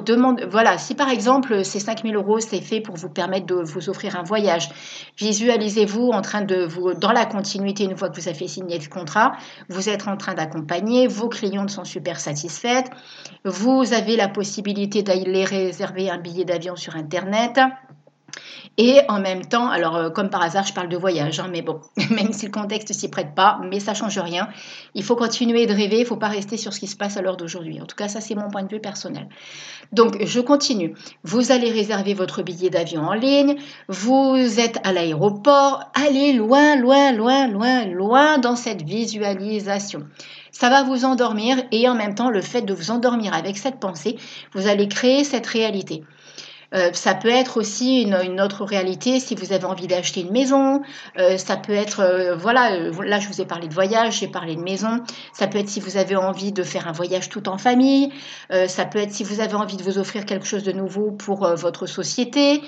demande, 0.06 0.48
voilà, 0.50 0.78
si 0.78 0.96
par 0.96 1.10
exemple 1.10 1.66
ces 1.66 1.82
5000 1.82 2.16
euros, 2.16 2.40
c'est 2.40 2.62
fait 2.62 2.80
pour 2.80 2.96
vous 2.96 3.10
permettre 3.10 3.46
de 3.46 3.56
vous 3.56 3.90
offrir 3.90 4.18
un 4.18 4.24
voyage, 4.24 4.70
visualisez-vous 5.18 6.12
en 6.12 6.22
train 6.22 6.44
de 6.44 6.64
vous, 6.64 6.94
dans 6.94 7.12
la 7.12 7.26
continuité, 7.26 7.84
une 7.84 7.98
fois 7.98 8.10
que 8.10 8.20
vous 8.20 8.30
avez 8.30 8.48
signé 8.48 8.80
le 8.80 8.88
contrat, 8.88 9.34
vous 9.68 9.90
êtes 9.90 10.08
en 10.08 10.16
train 10.16 10.34
d'accompagner, 10.34 11.08
vos 11.08 11.28
clientes 11.28 11.70
sont 11.70 11.84
super 11.84 12.22
satisfaites, 12.22 12.90
vous 13.44 13.94
avez 13.94 14.16
la 14.16 14.30
possibilité 14.30 15.04
d'aller 15.04 15.44
réserver 15.44 16.10
un 16.10 16.18
billet 16.18 16.46
d'avion 16.46 16.78
sur 16.78 16.96
Internet. 16.96 17.60
Et 18.78 19.00
en 19.08 19.22
même 19.22 19.46
temps, 19.46 19.70
alors 19.70 19.96
euh, 19.96 20.10
comme 20.10 20.30
par 20.30 20.42
hasard, 20.42 20.66
je 20.66 20.74
parle 20.74 20.90
de 20.90 20.98
voyage, 20.98 21.40
hein, 21.40 21.48
mais 21.50 21.62
bon, 21.62 21.80
même 22.10 22.34
si 22.34 22.46
le 22.46 22.52
contexte 22.52 22.92
s'y 22.92 23.10
prête 23.10 23.34
pas, 23.34 23.60
mais 23.70 23.80
ça 23.80 23.94
change 23.94 24.20
rien. 24.20 24.50
Il 24.96 25.04
faut 25.04 25.16
continuer 25.16 25.66
de 25.66 25.74
rêver, 25.74 26.00
il 26.00 26.06
faut 26.06 26.18
pas 26.18 26.28
rester 26.28 26.58
sur 26.58 26.74
ce 26.74 26.82
qui 26.82 26.88
se 26.88 26.98
passe 26.98 27.16
à 27.16 27.22
l'heure 27.22 27.38
d'aujourd'hui. 27.38 27.82
En 27.82 27.86
tout 27.86 27.96
cas, 27.96 28.10
ça 28.10 28.20
c'est 28.20 28.36
mon 28.36 28.50
point 28.50 28.64
de 28.64 28.70
vue 28.70 28.82
personnel. 28.82 29.30
Donc, 29.94 30.18
je 30.26 30.42
continue. 30.42 30.94
Vous 31.24 31.52
allez 31.52 31.72
réserver 31.72 32.14
votre 32.14 32.44
billet 32.44 32.70
d'avion 32.70 33.04
en 33.04 33.14
ligne, 33.14 33.56
vous 33.88 34.60
êtes 34.60 34.80
à 34.84 34.92
l'aéroport, 34.92 35.90
allez 35.94 36.34
loin, 36.34 36.76
loin, 36.76 37.14
loin, 37.14 37.48
loin, 37.48 37.86
loin 37.86 38.38
dans 38.40 38.56
cette 38.56 38.82
visualisation. 38.82 40.04
Ça 40.52 40.70
va 40.70 40.84
vous 40.84 41.04
endormir 41.04 41.58
et 41.72 41.88
en 41.90 41.96
même 41.96 42.16
temps, 42.16 42.30
le 42.30 42.42
fait 42.42 42.62
de 42.62 42.74
vous 42.74 42.92
endormir 42.92 43.34
avec 43.34 43.58
cette 43.58 43.80
pensée, 43.80 44.18
vous 44.54 44.68
allez 44.68 44.88
créer 44.88 45.24
cette 45.24 45.48
réalité. 45.48 46.04
Euh, 46.76 46.90
ça 46.94 47.16
peut 47.16 47.30
être 47.30 47.58
aussi 47.58 48.02
une, 48.02 48.42
autre 48.42 48.66
réalité 48.66 49.20
si 49.20 49.36
vous 49.36 49.54
avez 49.54 49.66
envie 49.66 49.88
d'acheter 49.88 50.22
une 50.22 50.32
maison. 50.32 50.82
Euh, 51.18 51.38
ça 51.38 51.56
peut 51.56 51.74
être, 51.74 52.02
euh, 52.02 52.36
voilà, 52.36 52.78
là 53.04 53.20
je 53.20 53.28
vous 53.28 53.42
ai 53.42 53.46
parlé 53.46 53.68
de 53.68 53.74
voyage, 53.74 54.20
j'ai 54.20 54.28
parlé 54.28 54.56
de 54.56 54.62
maison. 54.62 55.02
Ça 55.34 55.48
peut 55.48 55.58
être 55.58 55.70
si 55.70 55.80
vous 55.80 55.98
avez 55.98 56.16
envie 56.16 56.52
de 56.52 56.64
faire 56.64 56.88
un 56.88 56.92
voyage 56.92 57.30
tout 57.30 57.48
en 57.50 57.58
famille. 57.58 58.12
ça 58.68 58.86
peut 58.86 59.00
être 59.00 59.12
si 59.12 59.24
vous 59.24 59.40
avez 59.40 59.56
envie 59.56 59.78
de 59.78 59.84
vous 59.84 59.98
offrir 59.98 60.26
quelque 60.26 60.46
chose 60.46 60.64
de 60.64 60.72
nouveau 60.72 61.12
pour 61.12 61.48
votre 61.56 61.86
société. 61.86 62.62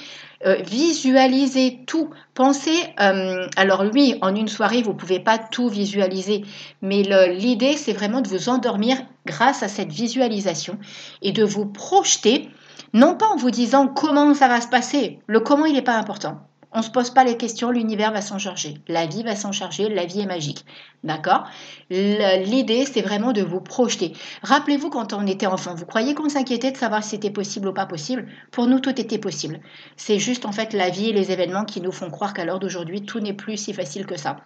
visualisez 0.46 1.84
tout. 1.86 2.10
Pensez, 2.34 2.78
alors 2.98 3.84
oui, 3.94 4.16
en 4.22 4.36
une 4.36 4.48
soirée, 4.48 4.82
vous 4.82 4.94
ne 4.94 4.98
pouvez 4.98 5.20
pas 5.20 5.38
tout 5.38 5.70
visualiser, 5.70 6.44
mais 6.82 7.04
l'idée, 7.30 7.76
c'est 7.78 7.94
vraiment 7.94 8.22
de 8.22 8.28
vous 8.28 8.50
endormir 8.50 8.98
grâce 9.26 9.64
à 9.64 9.68
cette 9.68 9.92
visualisation 9.92 10.78
et 11.22 11.32
de 11.32 11.44
vous 11.44 11.66
projeter 11.66 12.50
non 12.94 13.16
pas 13.16 13.28
en 13.28 13.36
vous 13.36 13.52
disant 13.52 13.88
comment 13.88 14.34
ça 14.34 14.48
va 14.48 14.62
se 14.62 14.68
passer, 14.68 15.20
le 15.28 15.40
comment 15.40 15.66
il 15.66 15.74
n'est 15.74 15.82
pas 15.82 15.98
important. 15.98 16.48
On 16.74 16.80
ne 16.80 16.84
se 16.84 16.92
pose 16.92 17.12
pas 17.12 17.24
les 17.24 17.38
questions, 17.38 17.72
l'univers 17.72 18.12
va 18.12 18.22
s'en 18.22 18.38
charger, 18.38 18.76
la 18.88 19.06
vie 19.06 19.24
va 19.24 19.36
s'en 19.36 19.54
charger, 19.54 19.88
la 19.88 20.06
vie 20.06 20.20
est 20.20 20.26
magique. 20.26 20.66
D'accord? 21.04 21.46
L'idée, 21.90 22.86
c'est 22.86 23.02
vraiment 23.02 23.32
de 23.32 23.42
vous 23.42 23.62
projeter. 23.62 24.14
Rappelez-vous 24.44 24.90
quand 24.90 25.14
on 25.14 25.26
était 25.26 25.48
enfant, 25.48 25.76
vous 25.76 25.86
croyez 25.86 26.14
qu'on 26.14 26.28
s'inquiétait 26.28 26.72
de 26.72 26.78
savoir 26.78 27.04
si 27.04 27.12
c'était 27.12 27.32
possible 27.32 27.70
ou 27.70 27.74
pas 27.74 27.86
possible? 27.86 28.28
Pour 28.52 28.68
nous, 28.68 28.80
tout 28.80 29.00
était 29.00 29.18
possible. 29.18 29.62
C'est 29.96 30.20
juste 30.20 30.46
en 30.46 30.52
fait 30.52 30.74
la 30.74 30.90
vie 30.90 31.10
et 31.10 31.14
les 31.14 31.32
événements 31.32 31.66
qui 31.66 31.80
nous 31.80 31.94
font 31.94 32.10
croire 32.10 32.34
qu'à 32.34 32.44
l'heure 32.44 32.60
d'aujourd'hui, 32.60 33.02
tout 33.02 33.22
n'est 33.22 33.34
plus 33.34 33.58
si 33.58 33.74
facile 33.74 34.06
que 34.06 34.18
ça. 34.18 34.38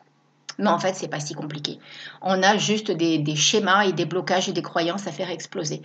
Mais 0.60 0.70
en 0.70 0.80
fait, 0.80 0.96
c'est 0.96 1.08
pas 1.08 1.20
si 1.20 1.34
compliqué. 1.34 1.80
On 2.22 2.44
a 2.44 2.56
juste 2.58 2.92
des, 2.92 3.18
des, 3.18 3.36
schémas 3.36 3.86
et 3.86 3.94
des 3.94 4.06
blocages 4.06 4.48
et 4.48 4.54
des 4.54 4.62
croyances 4.62 5.08
à 5.08 5.12
faire 5.12 5.32
exploser. 5.32 5.82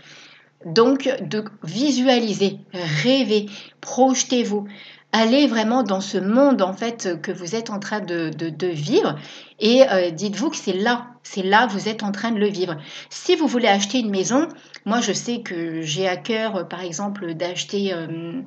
Donc, 0.64 1.08
de 1.20 1.44
visualiser, 1.62 2.58
rêver, 2.72 3.46
projetez-vous. 3.80 4.66
Allez 5.12 5.46
vraiment 5.46 5.82
dans 5.82 6.00
ce 6.00 6.18
monde 6.18 6.60
en 6.60 6.72
fait 6.72 7.20
que 7.22 7.32
vous 7.32 7.54
êtes 7.54 7.70
en 7.70 7.78
train 7.78 8.00
de, 8.00 8.66
vivre 8.66 9.16
et 9.60 9.88
euh, 9.88 10.10
dites-vous 10.10 10.50
que 10.50 10.56
c'est 10.56 10.74
là, 10.74 11.06
c'est 11.22 11.42
là 11.42 11.66
vous 11.68 11.88
êtes 11.88 12.02
en 12.02 12.12
train 12.12 12.32
de 12.32 12.38
le 12.38 12.48
vivre. 12.48 12.76
Si 13.08 13.34
vous 13.34 13.46
voulez 13.46 13.68
acheter 13.68 14.00
une 14.00 14.10
maison, 14.10 14.48
moi 14.84 15.00
je 15.00 15.12
sais 15.12 15.40
que 15.40 15.80
j'ai 15.80 16.06
à 16.06 16.16
cœur 16.16 16.68
par 16.68 16.82
exemple 16.82 17.32
d'acheter 17.34 17.94
euh, 17.94 18.42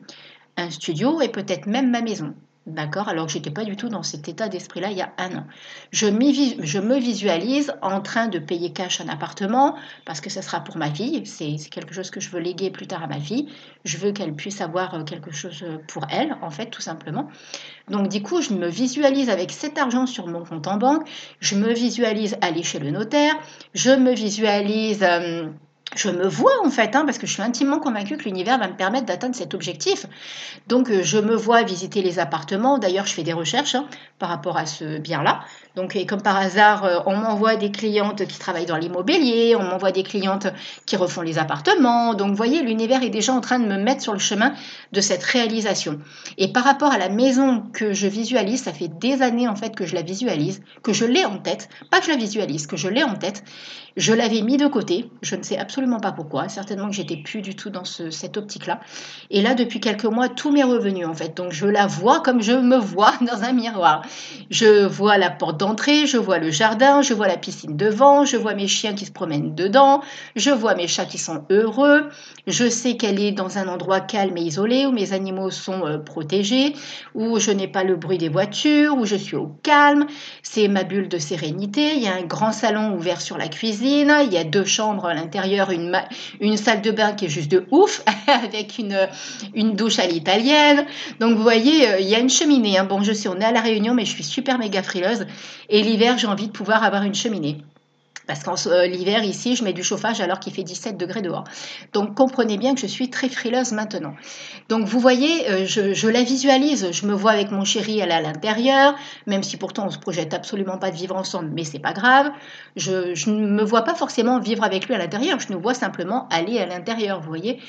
un 0.57 0.69
studio 0.69 1.21
et 1.21 1.29
peut-être 1.29 1.65
même 1.65 1.89
ma 1.89 2.01
maison. 2.01 2.35
D'accord 2.69 3.09
Alors 3.09 3.25
que 3.25 3.31
je 3.31 3.37
n'étais 3.37 3.49
pas 3.49 3.65
du 3.65 3.75
tout 3.75 3.89
dans 3.89 4.03
cet 4.03 4.27
état 4.27 4.47
d'esprit-là 4.47 4.91
il 4.91 4.97
y 4.97 5.01
a 5.01 5.11
un 5.17 5.37
an. 5.37 5.43
Je, 5.91 6.05
me 6.05 6.99
visualise 6.99 7.73
en 7.81 7.99
train 7.99 8.27
de 8.27 8.37
payer 8.37 8.71
cash 8.71 9.01
un 9.01 9.09
appartement 9.09 9.75
parce 10.05 10.21
que 10.21 10.29
ce 10.29 10.43
sera 10.43 10.59
pour 10.59 10.77
ma 10.77 10.91
fille. 10.91 11.25
C'est 11.25 11.57
quelque 11.69 11.95
chose 11.95 12.11
que 12.11 12.19
je 12.19 12.29
veux 12.29 12.39
léguer 12.39 12.69
plus 12.69 12.85
tard 12.85 13.03
à 13.03 13.07
ma 13.07 13.19
fille. 13.19 13.49
Je 13.85 13.97
veux 13.97 14.11
qu'elle 14.11 14.35
puisse 14.35 14.61
avoir 14.61 14.93
euh, 14.93 15.03
quelque 15.03 15.31
chose 15.31 15.63
euh, 15.63 15.77
pour 15.87 16.05
elle, 16.11 16.37
en 16.43 16.51
fait, 16.51 16.67
tout 16.67 16.81
simplement. 16.81 17.27
Donc, 17.89 18.09
du 18.09 18.21
coup, 18.21 18.39
je 18.41 18.53
me 18.53 18.67
visualise 18.67 19.31
avec 19.31 19.51
cet 19.51 19.79
argent 19.79 20.05
sur 20.05 20.27
mon 20.27 20.43
compte 20.43 20.67
en 20.67 20.77
banque. 20.77 21.09
Je 21.39 21.55
me 21.55 21.73
visualise 21.73 22.37
aller 22.41 22.61
chez 22.61 22.77
le 22.77 22.91
notaire. 22.91 23.33
Je 23.73 23.91
me 23.91 24.13
visualise... 24.13 25.01
Euh, 25.01 25.49
je 25.95 26.09
me 26.09 26.27
vois 26.27 26.53
en 26.63 26.69
fait, 26.69 26.95
hein, 26.95 27.03
parce 27.05 27.17
que 27.17 27.25
je 27.25 27.33
suis 27.33 27.41
intimement 27.41 27.79
convaincue 27.79 28.17
que 28.17 28.25
l'univers 28.25 28.59
va 28.59 28.67
me 28.67 28.75
permettre 28.75 29.05
d'atteindre 29.05 29.35
cet 29.35 29.53
objectif. 29.53 30.05
Donc 30.67 30.89
euh, 30.89 31.01
je 31.03 31.17
me 31.17 31.35
vois 31.35 31.63
visiter 31.63 32.01
les 32.01 32.19
appartements. 32.19 32.77
D'ailleurs, 32.77 33.05
je 33.05 33.13
fais 33.13 33.23
des 33.23 33.33
recherches 33.33 33.75
hein, 33.75 33.87
par 34.19 34.29
rapport 34.29 34.57
à 34.57 34.65
ce 34.65 34.99
bien-là. 34.99 35.41
Donc, 35.75 35.95
et 35.95 36.05
comme 36.05 36.21
par 36.21 36.35
hasard, 36.37 36.83
euh, 36.83 36.99
on 37.05 37.15
m'envoie 37.15 37.55
des 37.55 37.71
clientes 37.71 38.25
qui 38.27 38.37
travaillent 38.37 38.65
dans 38.65 38.77
l'immobilier, 38.77 39.55
on 39.55 39.63
m'envoie 39.63 39.91
des 39.91 40.03
clientes 40.03 40.47
qui 40.85 40.95
refont 40.95 41.21
les 41.21 41.37
appartements. 41.37 42.13
Donc, 42.13 42.29
vous 42.29 42.35
voyez, 42.35 42.61
l'univers 42.61 43.01
est 43.01 43.09
déjà 43.09 43.33
en 43.33 43.41
train 43.41 43.59
de 43.59 43.65
me 43.65 43.77
mettre 43.77 44.01
sur 44.01 44.13
le 44.13 44.19
chemin 44.19 44.53
de 44.91 45.01
cette 45.01 45.23
réalisation. 45.23 45.99
Et 46.37 46.51
par 46.51 46.65
rapport 46.65 46.91
à 46.91 46.97
la 46.97 47.09
maison 47.09 47.63
que 47.73 47.93
je 47.93 48.07
visualise, 48.07 48.63
ça 48.63 48.73
fait 48.73 48.89
des 48.89 49.21
années 49.21 49.47
en 49.47 49.55
fait 49.55 49.75
que 49.75 49.85
je 49.85 49.95
la 49.95 50.01
visualise, 50.01 50.61
que 50.83 50.93
je 50.93 51.05
l'ai 51.05 51.25
en 51.25 51.37
tête, 51.37 51.69
pas 51.89 51.99
que 51.99 52.05
je 52.05 52.11
la 52.11 52.17
visualise, 52.17 52.67
que 52.67 52.77
je 52.77 52.89
l'ai 52.89 53.03
en 53.03 53.15
tête. 53.15 53.43
Je 53.95 54.13
l'avais 54.13 54.41
mis 54.41 54.57
de 54.57 54.67
côté, 54.67 55.09
je 55.21 55.35
ne 55.35 55.43
sais 55.43 55.57
absolument 55.57 55.78
pas 56.01 56.11
pourquoi, 56.11 56.49
certainement 56.49 56.87
que 56.89 56.95
j'étais 56.95 57.17
plus 57.17 57.41
du 57.41 57.55
tout 57.55 57.69
dans 57.69 57.83
cette 57.85 58.37
optique-là. 58.37 58.79
Et 59.29 59.41
là, 59.41 59.53
depuis 59.53 59.79
quelques 59.79 60.05
mois, 60.05 60.29
tout 60.29 60.51
m'est 60.51 60.63
revenu 60.63 61.05
en 61.05 61.13
fait. 61.13 61.35
Donc, 61.35 61.51
je 61.51 61.65
la 61.65 61.87
vois 61.87 62.21
comme 62.21 62.41
je 62.41 62.53
me 62.53 62.77
vois 62.77 63.13
dans 63.21 63.43
un 63.43 63.51
miroir. 63.51 64.01
Je 64.49 64.85
vois 64.85 65.17
la 65.17 65.29
porte 65.29 65.59
d'entrée, 65.59 66.05
je 66.05 66.17
vois 66.17 66.39
le 66.39 66.51
jardin, 66.51 67.01
je 67.01 67.13
vois 67.13 67.27
la 67.27 67.37
piscine 67.37 67.75
devant, 67.75 68.25
je 68.25 68.37
vois 68.37 68.53
mes 68.53 68.67
chiens 68.67 68.93
qui 68.93 69.05
se 69.05 69.11
promènent 69.11 69.55
dedans, 69.55 70.01
je 70.35 70.51
vois 70.51 70.75
mes 70.75 70.87
chats 70.87 71.05
qui 71.05 71.17
sont 71.17 71.45
heureux, 71.49 72.09
je 72.47 72.69
sais 72.69 72.97
qu'elle 72.97 73.19
est 73.19 73.31
dans 73.31 73.57
un 73.57 73.67
endroit 73.67 73.99
calme 73.99 74.37
et 74.37 74.41
isolé 74.41 74.85
où 74.85 74.91
mes 74.91 75.13
animaux 75.13 75.51
sont 75.51 75.85
euh, 75.85 75.97
protégés, 75.97 76.73
où 77.15 77.39
je 77.39 77.51
n'ai 77.51 77.67
pas 77.67 77.83
le 77.83 77.95
bruit 77.95 78.17
des 78.17 78.29
voitures, 78.29 78.95
où 78.97 79.05
je 79.05 79.15
suis 79.15 79.35
au 79.35 79.47
calme. 79.63 80.05
C'est 80.43 80.67
ma 80.67 80.83
bulle 80.83 81.09
de 81.09 81.17
sérénité. 81.17 81.95
Il 81.95 82.03
y 82.03 82.07
a 82.07 82.15
un 82.15 82.23
grand 82.23 82.51
salon 82.51 82.95
ouvert 82.95 83.21
sur 83.21 83.37
la 83.37 83.47
cuisine, 83.47 84.13
il 84.25 84.33
y 84.33 84.37
a 84.37 84.43
deux 84.43 84.65
chambres 84.65 85.05
à 85.05 85.13
l'intérieur, 85.13 85.68
une, 85.71 86.57
salle 86.57 86.81
de 86.81 86.91
bain 86.91 87.13
qui 87.13 87.25
est 87.25 87.29
juste 87.29 87.51
de 87.51 87.65
ouf, 87.71 88.03
avec 88.27 88.77
une, 88.77 89.07
une 89.53 89.75
douche 89.75 89.99
à 89.99 90.07
l'italienne. 90.07 90.85
Donc 91.19 91.35
vous 91.35 91.43
voyez, 91.43 91.87
euh, 91.87 91.99
il 91.99 92.07
y 92.07 92.15
a 92.15 92.19
une 92.19 92.29
cheminée. 92.29 92.77
Hein. 92.77 92.85
Bon, 92.85 93.01
je 93.01 93.13
sais, 93.13 93.29
on 93.29 93.39
est 93.39 93.45
à 93.45 93.51
la 93.51 93.61
Réunion, 93.61 93.93
mais 93.93 94.05
je 94.05 94.11
suis 94.11 94.23
super 94.23 94.57
méga 94.57 94.83
frileuse. 94.83 95.25
Et 95.69 95.81
l'hiver, 95.81 96.17
j'ai 96.17 96.27
envie 96.27 96.47
de 96.47 96.51
pouvoir 96.51 96.83
avoir 96.83 97.03
une 97.03 97.15
cheminée. 97.15 97.57
Parce 98.29 98.43
qu'en 98.43 98.53
euh, 98.69 98.85
l'hiver, 98.85 99.23
ici, 99.23 99.55
je 99.55 99.63
mets 99.63 99.73
du 99.73 99.81
chauffage 99.81 100.21
alors 100.21 100.39
qu'il 100.39 100.53
fait 100.53 100.61
17 100.61 100.97
degrés 100.97 101.23
dehors. 101.23 101.45
Donc, 101.93 102.13
comprenez 102.13 102.59
bien 102.59 102.75
que 102.75 102.79
je 102.79 102.85
suis 102.85 103.09
très 103.09 103.27
frileuse 103.27 103.71
maintenant. 103.71 104.13
Donc, 104.69 104.85
vous 104.85 104.99
voyez, 104.99 105.49
euh, 105.49 105.65
je, 105.65 106.07
la 106.07 106.21
visualise. 106.21 106.91
Je 106.91 107.07
me 107.07 107.13
vois 107.13 107.31
avec 107.31 107.49
mon 107.49 107.65
chéri, 107.65 107.97
est 107.97 108.11
à 108.11 108.21
l'intérieur, 108.21 108.93
même 109.25 109.41
si 109.41 109.57
pourtant 109.57 109.87
on 109.87 109.89
se 109.89 109.97
projette 109.97 110.35
absolument 110.35 110.77
pas 110.77 110.91
de 110.91 110.95
vivre 110.95 111.15
ensemble, 111.15 111.49
mais 111.55 111.63
c'est 111.63 111.79
pas 111.79 111.93
grave. 111.93 112.29
Je, 112.75 113.27
ne 113.31 113.47
me 113.47 113.63
vois 113.63 113.81
pas 113.81 113.95
forcément 113.95 114.39
vivre 114.39 114.63
avec 114.63 114.85
lui 114.85 114.93
à 114.93 114.99
l'intérieur. 114.99 115.39
Je 115.39 115.51
nous 115.51 115.59
vois 115.59 115.73
simplement 115.73 116.27
aller 116.29 116.59
à 116.59 116.67
l'intérieur, 116.67 117.21
vous 117.21 117.29
voyez. 117.29 117.59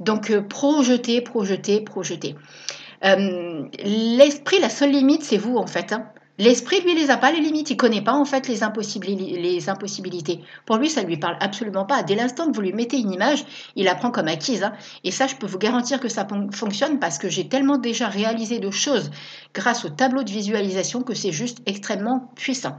Donc, 0.00 0.32
euh, 0.32 0.42
projeter, 0.42 1.20
projeter, 1.20 1.80
projeter. 1.80 2.34
L'esprit, 3.04 4.58
la 4.58 4.68
seule 4.68 4.90
limite, 4.90 5.22
c'est 5.22 5.36
vous 5.36 5.58
en 5.58 5.68
fait. 5.68 5.92
Hein. 5.92 6.10
L'esprit, 6.40 6.80
lui, 6.82 6.94
les 6.94 7.10
a 7.10 7.16
pas 7.16 7.32
les 7.32 7.40
limites. 7.40 7.70
Il 7.70 7.76
connaît 7.76 8.00
pas 8.00 8.12
en 8.12 8.24
fait 8.24 8.46
les, 8.46 8.62
impossibilités. 8.62 10.40
Pour 10.66 10.76
lui, 10.76 10.88
ça 10.88 11.02
lui 11.02 11.16
parle 11.16 11.36
absolument 11.40 11.84
pas. 11.84 12.04
Dès 12.04 12.14
l'instant 12.14 12.46
que 12.46 12.54
vous 12.54 12.60
lui 12.60 12.72
mettez 12.72 12.96
une 12.96 13.10
image, 13.10 13.44
il 13.74 13.86
la 13.86 13.96
prend 13.96 14.12
comme 14.12 14.28
acquise. 14.28 14.62
Hein. 14.62 14.72
Et 15.02 15.10
ça, 15.10 15.26
je 15.26 15.34
peux 15.34 15.48
vous 15.48 15.58
garantir 15.58 15.98
que 15.98 16.08
ça 16.08 16.26
fonctionne 16.52 17.00
parce 17.00 17.18
que 17.18 17.28
j'ai 17.28 17.48
tellement 17.48 17.76
déjà 17.76 18.06
réalisé 18.06 18.60
de 18.60 18.70
choses 18.70 19.10
grâce 19.52 19.84
au 19.84 19.88
tableau 19.88 20.22
de 20.22 20.30
visualisation 20.30 21.02
que 21.02 21.14
c'est 21.14 21.32
juste 21.32 21.58
extrêmement 21.66 22.30
puissant. 22.36 22.76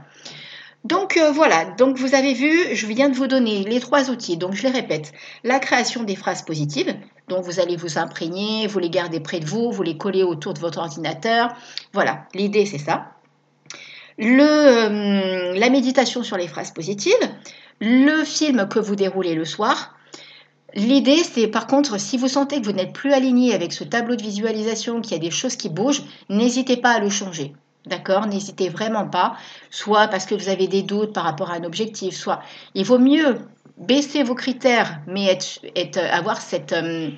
Donc 0.84 1.18
euh, 1.18 1.30
voilà, 1.30 1.66
donc 1.76 1.98
vous 1.98 2.14
avez 2.14 2.32
vu, 2.32 2.74
je 2.74 2.86
viens 2.86 3.10
de 3.10 3.14
vous 3.14 3.26
donner 3.26 3.64
les 3.64 3.80
trois 3.80 4.08
outils. 4.08 4.38
Donc 4.38 4.54
je 4.54 4.62
les 4.62 4.70
répète, 4.70 5.12
la 5.44 5.58
création 5.58 6.04
des 6.04 6.16
phrases 6.16 6.40
positives, 6.40 6.96
dont 7.28 7.42
vous 7.42 7.60
allez 7.60 7.76
vous 7.76 7.98
imprégner, 7.98 8.66
vous 8.66 8.78
les 8.78 8.88
gardez 8.88 9.20
près 9.20 9.40
de 9.40 9.44
vous, 9.44 9.70
vous 9.70 9.82
les 9.82 9.98
collez 9.98 10.22
autour 10.22 10.54
de 10.54 10.60
votre 10.60 10.78
ordinateur. 10.78 11.54
Voilà, 11.92 12.24
l'idée 12.32 12.64
c'est 12.64 12.78
ça 12.78 13.19
euh, 14.20 15.54
la 15.54 15.70
méditation 15.70 16.22
sur 16.22 16.36
les 16.36 16.48
phrases 16.48 16.72
positives, 16.72 17.14
le 17.80 18.24
film 18.24 18.68
que 18.68 18.78
vous 18.78 18.96
déroulez 18.96 19.34
le 19.34 19.44
soir. 19.44 19.96
L'idée, 20.74 21.24
c'est 21.24 21.48
par 21.48 21.66
contre, 21.66 21.98
si 21.98 22.16
vous 22.16 22.28
sentez 22.28 22.60
que 22.60 22.66
vous 22.66 22.72
n'êtes 22.72 22.92
plus 22.92 23.12
aligné 23.12 23.54
avec 23.54 23.72
ce 23.72 23.82
tableau 23.82 24.16
de 24.16 24.22
visualisation, 24.22 25.00
qu'il 25.00 25.12
y 25.12 25.16
a 25.16 25.18
des 25.18 25.30
choses 25.30 25.56
qui 25.56 25.68
bougent, 25.68 26.02
n'hésitez 26.28 26.76
pas 26.76 26.92
à 26.92 27.00
le 27.00 27.10
changer. 27.10 27.54
D'accord? 27.86 28.26
N'hésitez 28.26 28.68
vraiment 28.68 29.08
pas, 29.08 29.36
soit 29.70 30.06
parce 30.08 30.26
que 30.26 30.34
vous 30.34 30.50
avez 30.50 30.68
des 30.68 30.82
doutes 30.82 31.14
par 31.14 31.24
rapport 31.24 31.50
à 31.50 31.54
un 31.54 31.64
objectif, 31.64 32.14
soit 32.14 32.40
il 32.74 32.84
vaut 32.84 32.98
mieux 32.98 33.38
baisser 33.78 34.22
vos 34.22 34.34
critères, 34.34 35.00
mais 35.06 35.38
avoir 36.12 36.40
cette, 36.42 36.74
euh, 36.74 37.10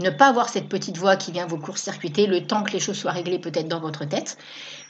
ne 0.00 0.10
pas 0.10 0.28
avoir 0.28 0.48
cette 0.48 0.68
petite 0.68 0.96
voix 0.98 1.16
qui 1.16 1.32
vient 1.32 1.46
vous 1.46 1.58
court-circuiter 1.58 2.26
le 2.26 2.46
temps 2.46 2.62
que 2.62 2.72
les 2.72 2.80
choses 2.80 2.96
soient 2.96 3.12
réglées 3.12 3.38
peut-être 3.38 3.68
dans 3.68 3.80
votre 3.80 4.04
tête. 4.04 4.36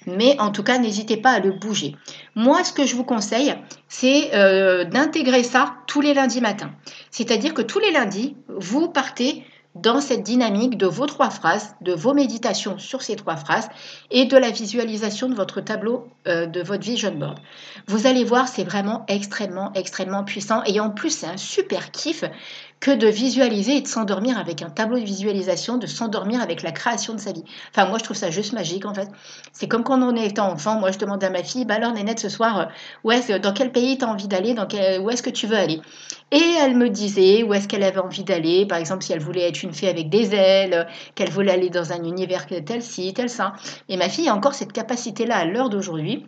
Mais 0.06 0.38
en 0.40 0.50
tout 0.50 0.62
cas, 0.62 0.78
n'hésitez 0.78 1.16
pas 1.16 1.30
à 1.30 1.40
le 1.40 1.52
bouger. 1.52 1.96
Moi, 2.34 2.62
ce 2.64 2.72
que 2.72 2.86
je 2.86 2.94
vous 2.94 3.04
conseille, 3.04 3.54
c'est 3.88 4.34
euh, 4.34 4.84
d'intégrer 4.84 5.42
ça 5.42 5.74
tous 5.86 6.00
les 6.00 6.14
lundis 6.14 6.40
matins. 6.40 6.72
C'est-à-dire 7.10 7.54
que 7.54 7.62
tous 7.62 7.80
les 7.80 7.90
lundis, 7.90 8.36
vous 8.48 8.88
partez 8.88 9.44
dans 9.76 10.00
cette 10.00 10.22
dynamique 10.22 10.78
de 10.78 10.86
vos 10.86 11.06
trois 11.06 11.30
phrases, 11.30 11.74
de 11.82 11.92
vos 11.92 12.14
méditations 12.14 12.78
sur 12.78 13.02
ces 13.02 13.14
trois 13.14 13.36
phrases 13.36 13.68
et 14.10 14.24
de 14.24 14.36
la 14.36 14.50
visualisation 14.50 15.28
de 15.28 15.34
votre 15.34 15.60
tableau, 15.60 16.08
euh, 16.26 16.46
de 16.46 16.62
votre 16.62 16.82
vision 16.82 17.12
board. 17.12 17.38
Vous 17.86 18.06
allez 18.06 18.24
voir, 18.24 18.48
c'est 18.48 18.64
vraiment 18.64 19.04
extrêmement, 19.06 19.72
extrêmement 19.74 20.24
puissant. 20.24 20.62
Et 20.64 20.80
en 20.80 20.90
plus, 20.90 21.10
c'est 21.10 21.26
un 21.26 21.36
super 21.36 21.90
kiff 21.90 22.24
que 22.86 22.92
de 22.92 23.08
visualiser 23.08 23.78
et 23.78 23.80
de 23.80 23.88
s'endormir 23.88 24.38
avec 24.38 24.62
un 24.62 24.70
tableau 24.70 25.00
de 25.00 25.04
visualisation, 25.04 25.76
de 25.76 25.88
s'endormir 25.88 26.40
avec 26.40 26.62
la 26.62 26.70
création 26.70 27.14
de 27.14 27.18
sa 27.18 27.32
vie. 27.32 27.42
Enfin, 27.72 27.88
moi, 27.88 27.98
je 27.98 28.04
trouve 28.04 28.16
ça 28.16 28.30
juste 28.30 28.52
magique, 28.52 28.86
en 28.86 28.94
fait. 28.94 29.08
C'est 29.52 29.66
comme 29.66 29.82
quand 29.82 30.00
on 30.00 30.14
était 30.14 30.38
enfant. 30.38 30.78
Moi, 30.78 30.92
je 30.92 30.98
demandais 30.98 31.26
à 31.26 31.30
ma 31.30 31.42
fille, 31.42 31.64
bah 31.64 31.74
alors, 31.74 31.90
Nénette, 31.90 32.20
ce 32.20 32.28
soir, 32.28 32.68
où 33.02 33.10
est 33.10 33.40
dans 33.40 33.52
quel 33.52 33.72
pays 33.72 33.98
tu 33.98 34.04
as 34.04 34.08
envie 34.08 34.28
d'aller? 34.28 34.54
Dans 34.54 34.68
Où 35.02 35.10
est-ce 35.10 35.24
que 35.24 35.30
tu 35.30 35.48
veux 35.48 35.56
aller? 35.56 35.80
Et 36.30 36.54
elle 36.60 36.76
me 36.76 36.88
disait 36.88 37.42
où 37.42 37.54
est-ce 37.54 37.66
qu'elle 37.66 37.82
avait 37.82 37.98
envie 37.98 38.22
d'aller? 38.22 38.66
Par 38.66 38.78
exemple, 38.78 39.02
si 39.02 39.12
elle 39.12 39.18
voulait 39.18 39.48
être 39.48 39.64
une 39.64 39.74
fée 39.74 39.88
avec 39.88 40.08
des 40.08 40.32
ailes, 40.32 40.86
qu'elle 41.16 41.30
voulait 41.30 41.54
aller 41.54 41.70
dans 41.70 41.92
un 41.92 42.04
univers 42.04 42.46
tel 42.46 42.82
ci, 42.82 43.12
tel 43.14 43.28
ça. 43.28 43.54
Et 43.88 43.96
ma 43.96 44.08
fille 44.08 44.28
a 44.28 44.34
encore 44.36 44.54
cette 44.54 44.72
capacité-là 44.72 45.38
à 45.38 45.44
l'heure 45.44 45.70
d'aujourd'hui 45.70 46.24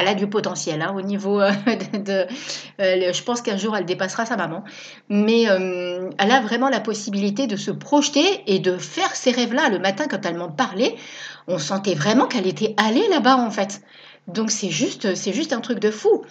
elle 0.00 0.08
a 0.08 0.14
du 0.14 0.26
potentiel 0.26 0.82
hein, 0.82 0.94
au 0.96 1.02
niveau 1.02 1.40
euh, 1.40 1.50
de, 1.92 2.26
euh, 2.80 3.12
je 3.12 3.22
pense 3.22 3.42
qu'un 3.42 3.56
jour 3.56 3.76
elle 3.76 3.84
dépassera 3.84 4.26
sa 4.26 4.36
maman, 4.36 4.64
mais 5.08 5.48
euh, 5.48 6.10
elle 6.18 6.30
a 6.30 6.40
vraiment 6.40 6.68
la 6.68 6.80
possibilité 6.80 7.46
de 7.46 7.56
se 7.56 7.70
projeter 7.70 8.42
et 8.46 8.58
de 8.58 8.76
faire 8.76 9.14
ces 9.14 9.30
rêves-là 9.30 9.68
le 9.70 9.78
matin 9.78 10.06
quand 10.08 10.24
elle 10.24 10.36
m'en 10.36 10.50
parlait. 10.50 10.96
On 11.46 11.58
sentait 11.58 11.94
vraiment 11.94 12.26
qu'elle 12.26 12.46
était 12.46 12.74
allée 12.76 13.06
là-bas 13.08 13.36
en 13.36 13.50
fait. 13.50 13.80
Donc 14.26 14.50
c'est 14.50 14.70
juste, 14.70 15.14
c'est 15.14 15.32
juste 15.32 15.52
un 15.52 15.60
truc 15.60 15.78
de 15.78 15.90
fou. 15.90 16.22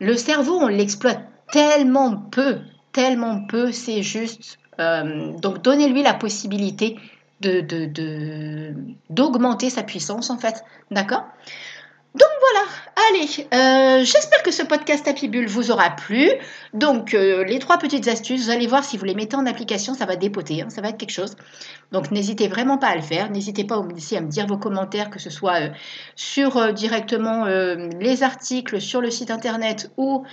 Le 0.00 0.16
cerveau, 0.16 0.58
on 0.60 0.68
l'exploite 0.68 1.20
tellement 1.52 2.16
peu, 2.16 2.58
tellement 2.92 3.44
peu. 3.46 3.72
C'est 3.72 4.02
juste. 4.02 4.58
donc 4.78 5.62
donnez-lui 5.62 6.02
la 6.02 6.14
possibilité 6.14 6.96
de 7.40 8.72
d'augmenter 9.10 9.68
sa 9.68 9.82
puissance 9.82 10.30
en 10.30 10.38
fait, 10.38 10.64
d'accord? 10.90 11.24
Donc 12.14 12.28
voilà, 12.40 12.68
allez, 13.08 13.46
euh, 13.54 14.04
j'espère 14.04 14.42
que 14.42 14.50
ce 14.50 14.62
podcast 14.62 15.08
Happy 15.08 15.28
Bull 15.28 15.46
vous 15.46 15.70
aura 15.70 15.88
plu. 15.90 16.28
Donc 16.74 17.14
euh, 17.14 17.42
les 17.44 17.58
trois 17.58 17.78
petites 17.78 18.06
astuces, 18.06 18.44
vous 18.44 18.50
allez 18.50 18.66
voir 18.66 18.84
si 18.84 18.98
vous 18.98 19.06
les 19.06 19.14
mettez 19.14 19.34
en 19.34 19.46
application, 19.46 19.94
ça 19.94 20.04
va 20.04 20.16
dépoter, 20.16 20.60
hein, 20.60 20.68
ça 20.68 20.82
va 20.82 20.90
être 20.90 20.98
quelque 20.98 21.12
chose. 21.12 21.36
Donc 21.90 22.10
n'hésitez 22.10 22.48
vraiment 22.48 22.76
pas 22.76 22.88
à 22.88 22.96
le 22.96 23.00
faire, 23.00 23.30
n'hésitez 23.30 23.64
pas 23.64 23.78
aussi 23.78 24.14
à 24.14 24.20
me 24.20 24.28
dire 24.28 24.46
vos 24.46 24.58
commentaires, 24.58 25.08
que 25.08 25.18
ce 25.18 25.30
soit 25.30 25.62
euh, 25.62 25.68
sur 26.14 26.74
directement 26.74 27.46
les 27.46 28.22
articles 28.22 28.78
sur 28.78 29.00
le 29.00 29.10
site 29.10 29.30
internet 29.30 29.90
ou 29.96 30.24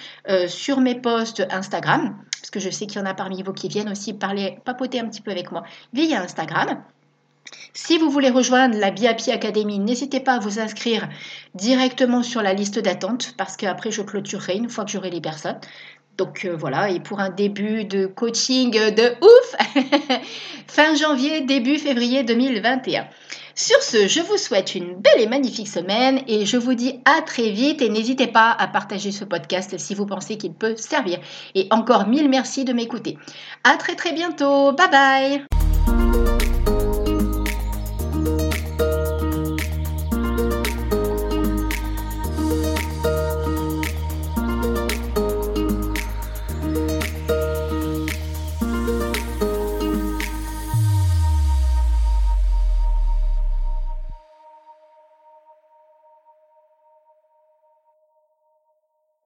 sur 0.47 0.81
mes 0.81 0.95
posts 0.95 1.45
Instagram, 1.49 2.17
parce 2.41 2.49
que 2.49 2.59
je 2.59 2.69
sais 2.69 2.87
qu'il 2.87 2.99
y 2.99 3.01
en 3.01 3.05
a 3.05 3.13
parmi 3.13 3.41
vous 3.41 3.53
qui 3.53 3.69
viennent 3.69 3.89
aussi 3.89 4.13
parler, 4.13 4.59
papoter 4.65 4.99
un 4.99 5.07
petit 5.07 5.21
peu 5.21 5.31
avec 5.31 5.51
moi 5.51 5.63
via 5.93 6.21
Instagram. 6.21 6.83
Si 7.73 7.97
vous 7.97 8.09
voulez 8.09 8.29
rejoindre 8.29 8.77
la 8.77 8.91
BIAPI 8.91 9.31
Academy, 9.31 9.79
n'hésitez 9.79 10.19
pas 10.19 10.33
à 10.33 10.39
vous 10.39 10.59
inscrire 10.59 11.07
directement 11.55 12.23
sur 12.23 12.41
la 12.41 12.53
liste 12.53 12.79
d'attente 12.79 13.33
parce 13.37 13.57
qu'après 13.57 13.91
je 13.91 14.01
clôturerai 14.01 14.55
une 14.55 14.69
fois 14.69 14.85
que 14.85 14.91
j'aurai 14.91 15.09
les 15.09 15.21
personnes. 15.21 15.59
Donc 16.17 16.43
euh, 16.43 16.53
voilà, 16.53 16.89
et 16.89 16.99
pour 16.99 17.21
un 17.21 17.29
début 17.29 17.85
de 17.85 18.05
coaching 18.05 18.71
de 18.71 19.13
ouf, 19.23 19.81
fin 20.67 20.93
janvier, 20.93 21.41
début 21.41 21.77
février 21.77 22.23
2021. 22.23 23.07
Sur 23.55 23.81
ce, 23.81 24.07
je 24.07 24.21
vous 24.21 24.37
souhaite 24.37 24.75
une 24.75 24.95
belle 24.95 25.19
et 25.19 25.27
magnifique 25.27 25.67
semaine 25.67 26.21
et 26.27 26.45
je 26.45 26.57
vous 26.57 26.73
dis 26.73 26.99
à 27.05 27.21
très 27.21 27.49
vite 27.49 27.81
et 27.81 27.89
n'hésitez 27.89 28.27
pas 28.27 28.51
à 28.51 28.67
partager 28.67 29.11
ce 29.11 29.23
podcast 29.23 29.77
si 29.77 29.95
vous 29.95 30.05
pensez 30.05 30.37
qu'il 30.37 30.53
peut 30.53 30.75
servir. 30.75 31.19
Et 31.55 31.67
encore 31.71 32.07
mille 32.07 32.29
merci 32.29 32.65
de 32.65 32.73
m'écouter. 32.73 33.17
À 33.63 33.77
très 33.77 33.95
très 33.95 34.11
bientôt. 34.11 34.73
Bye 34.73 34.89
bye. 34.91 35.68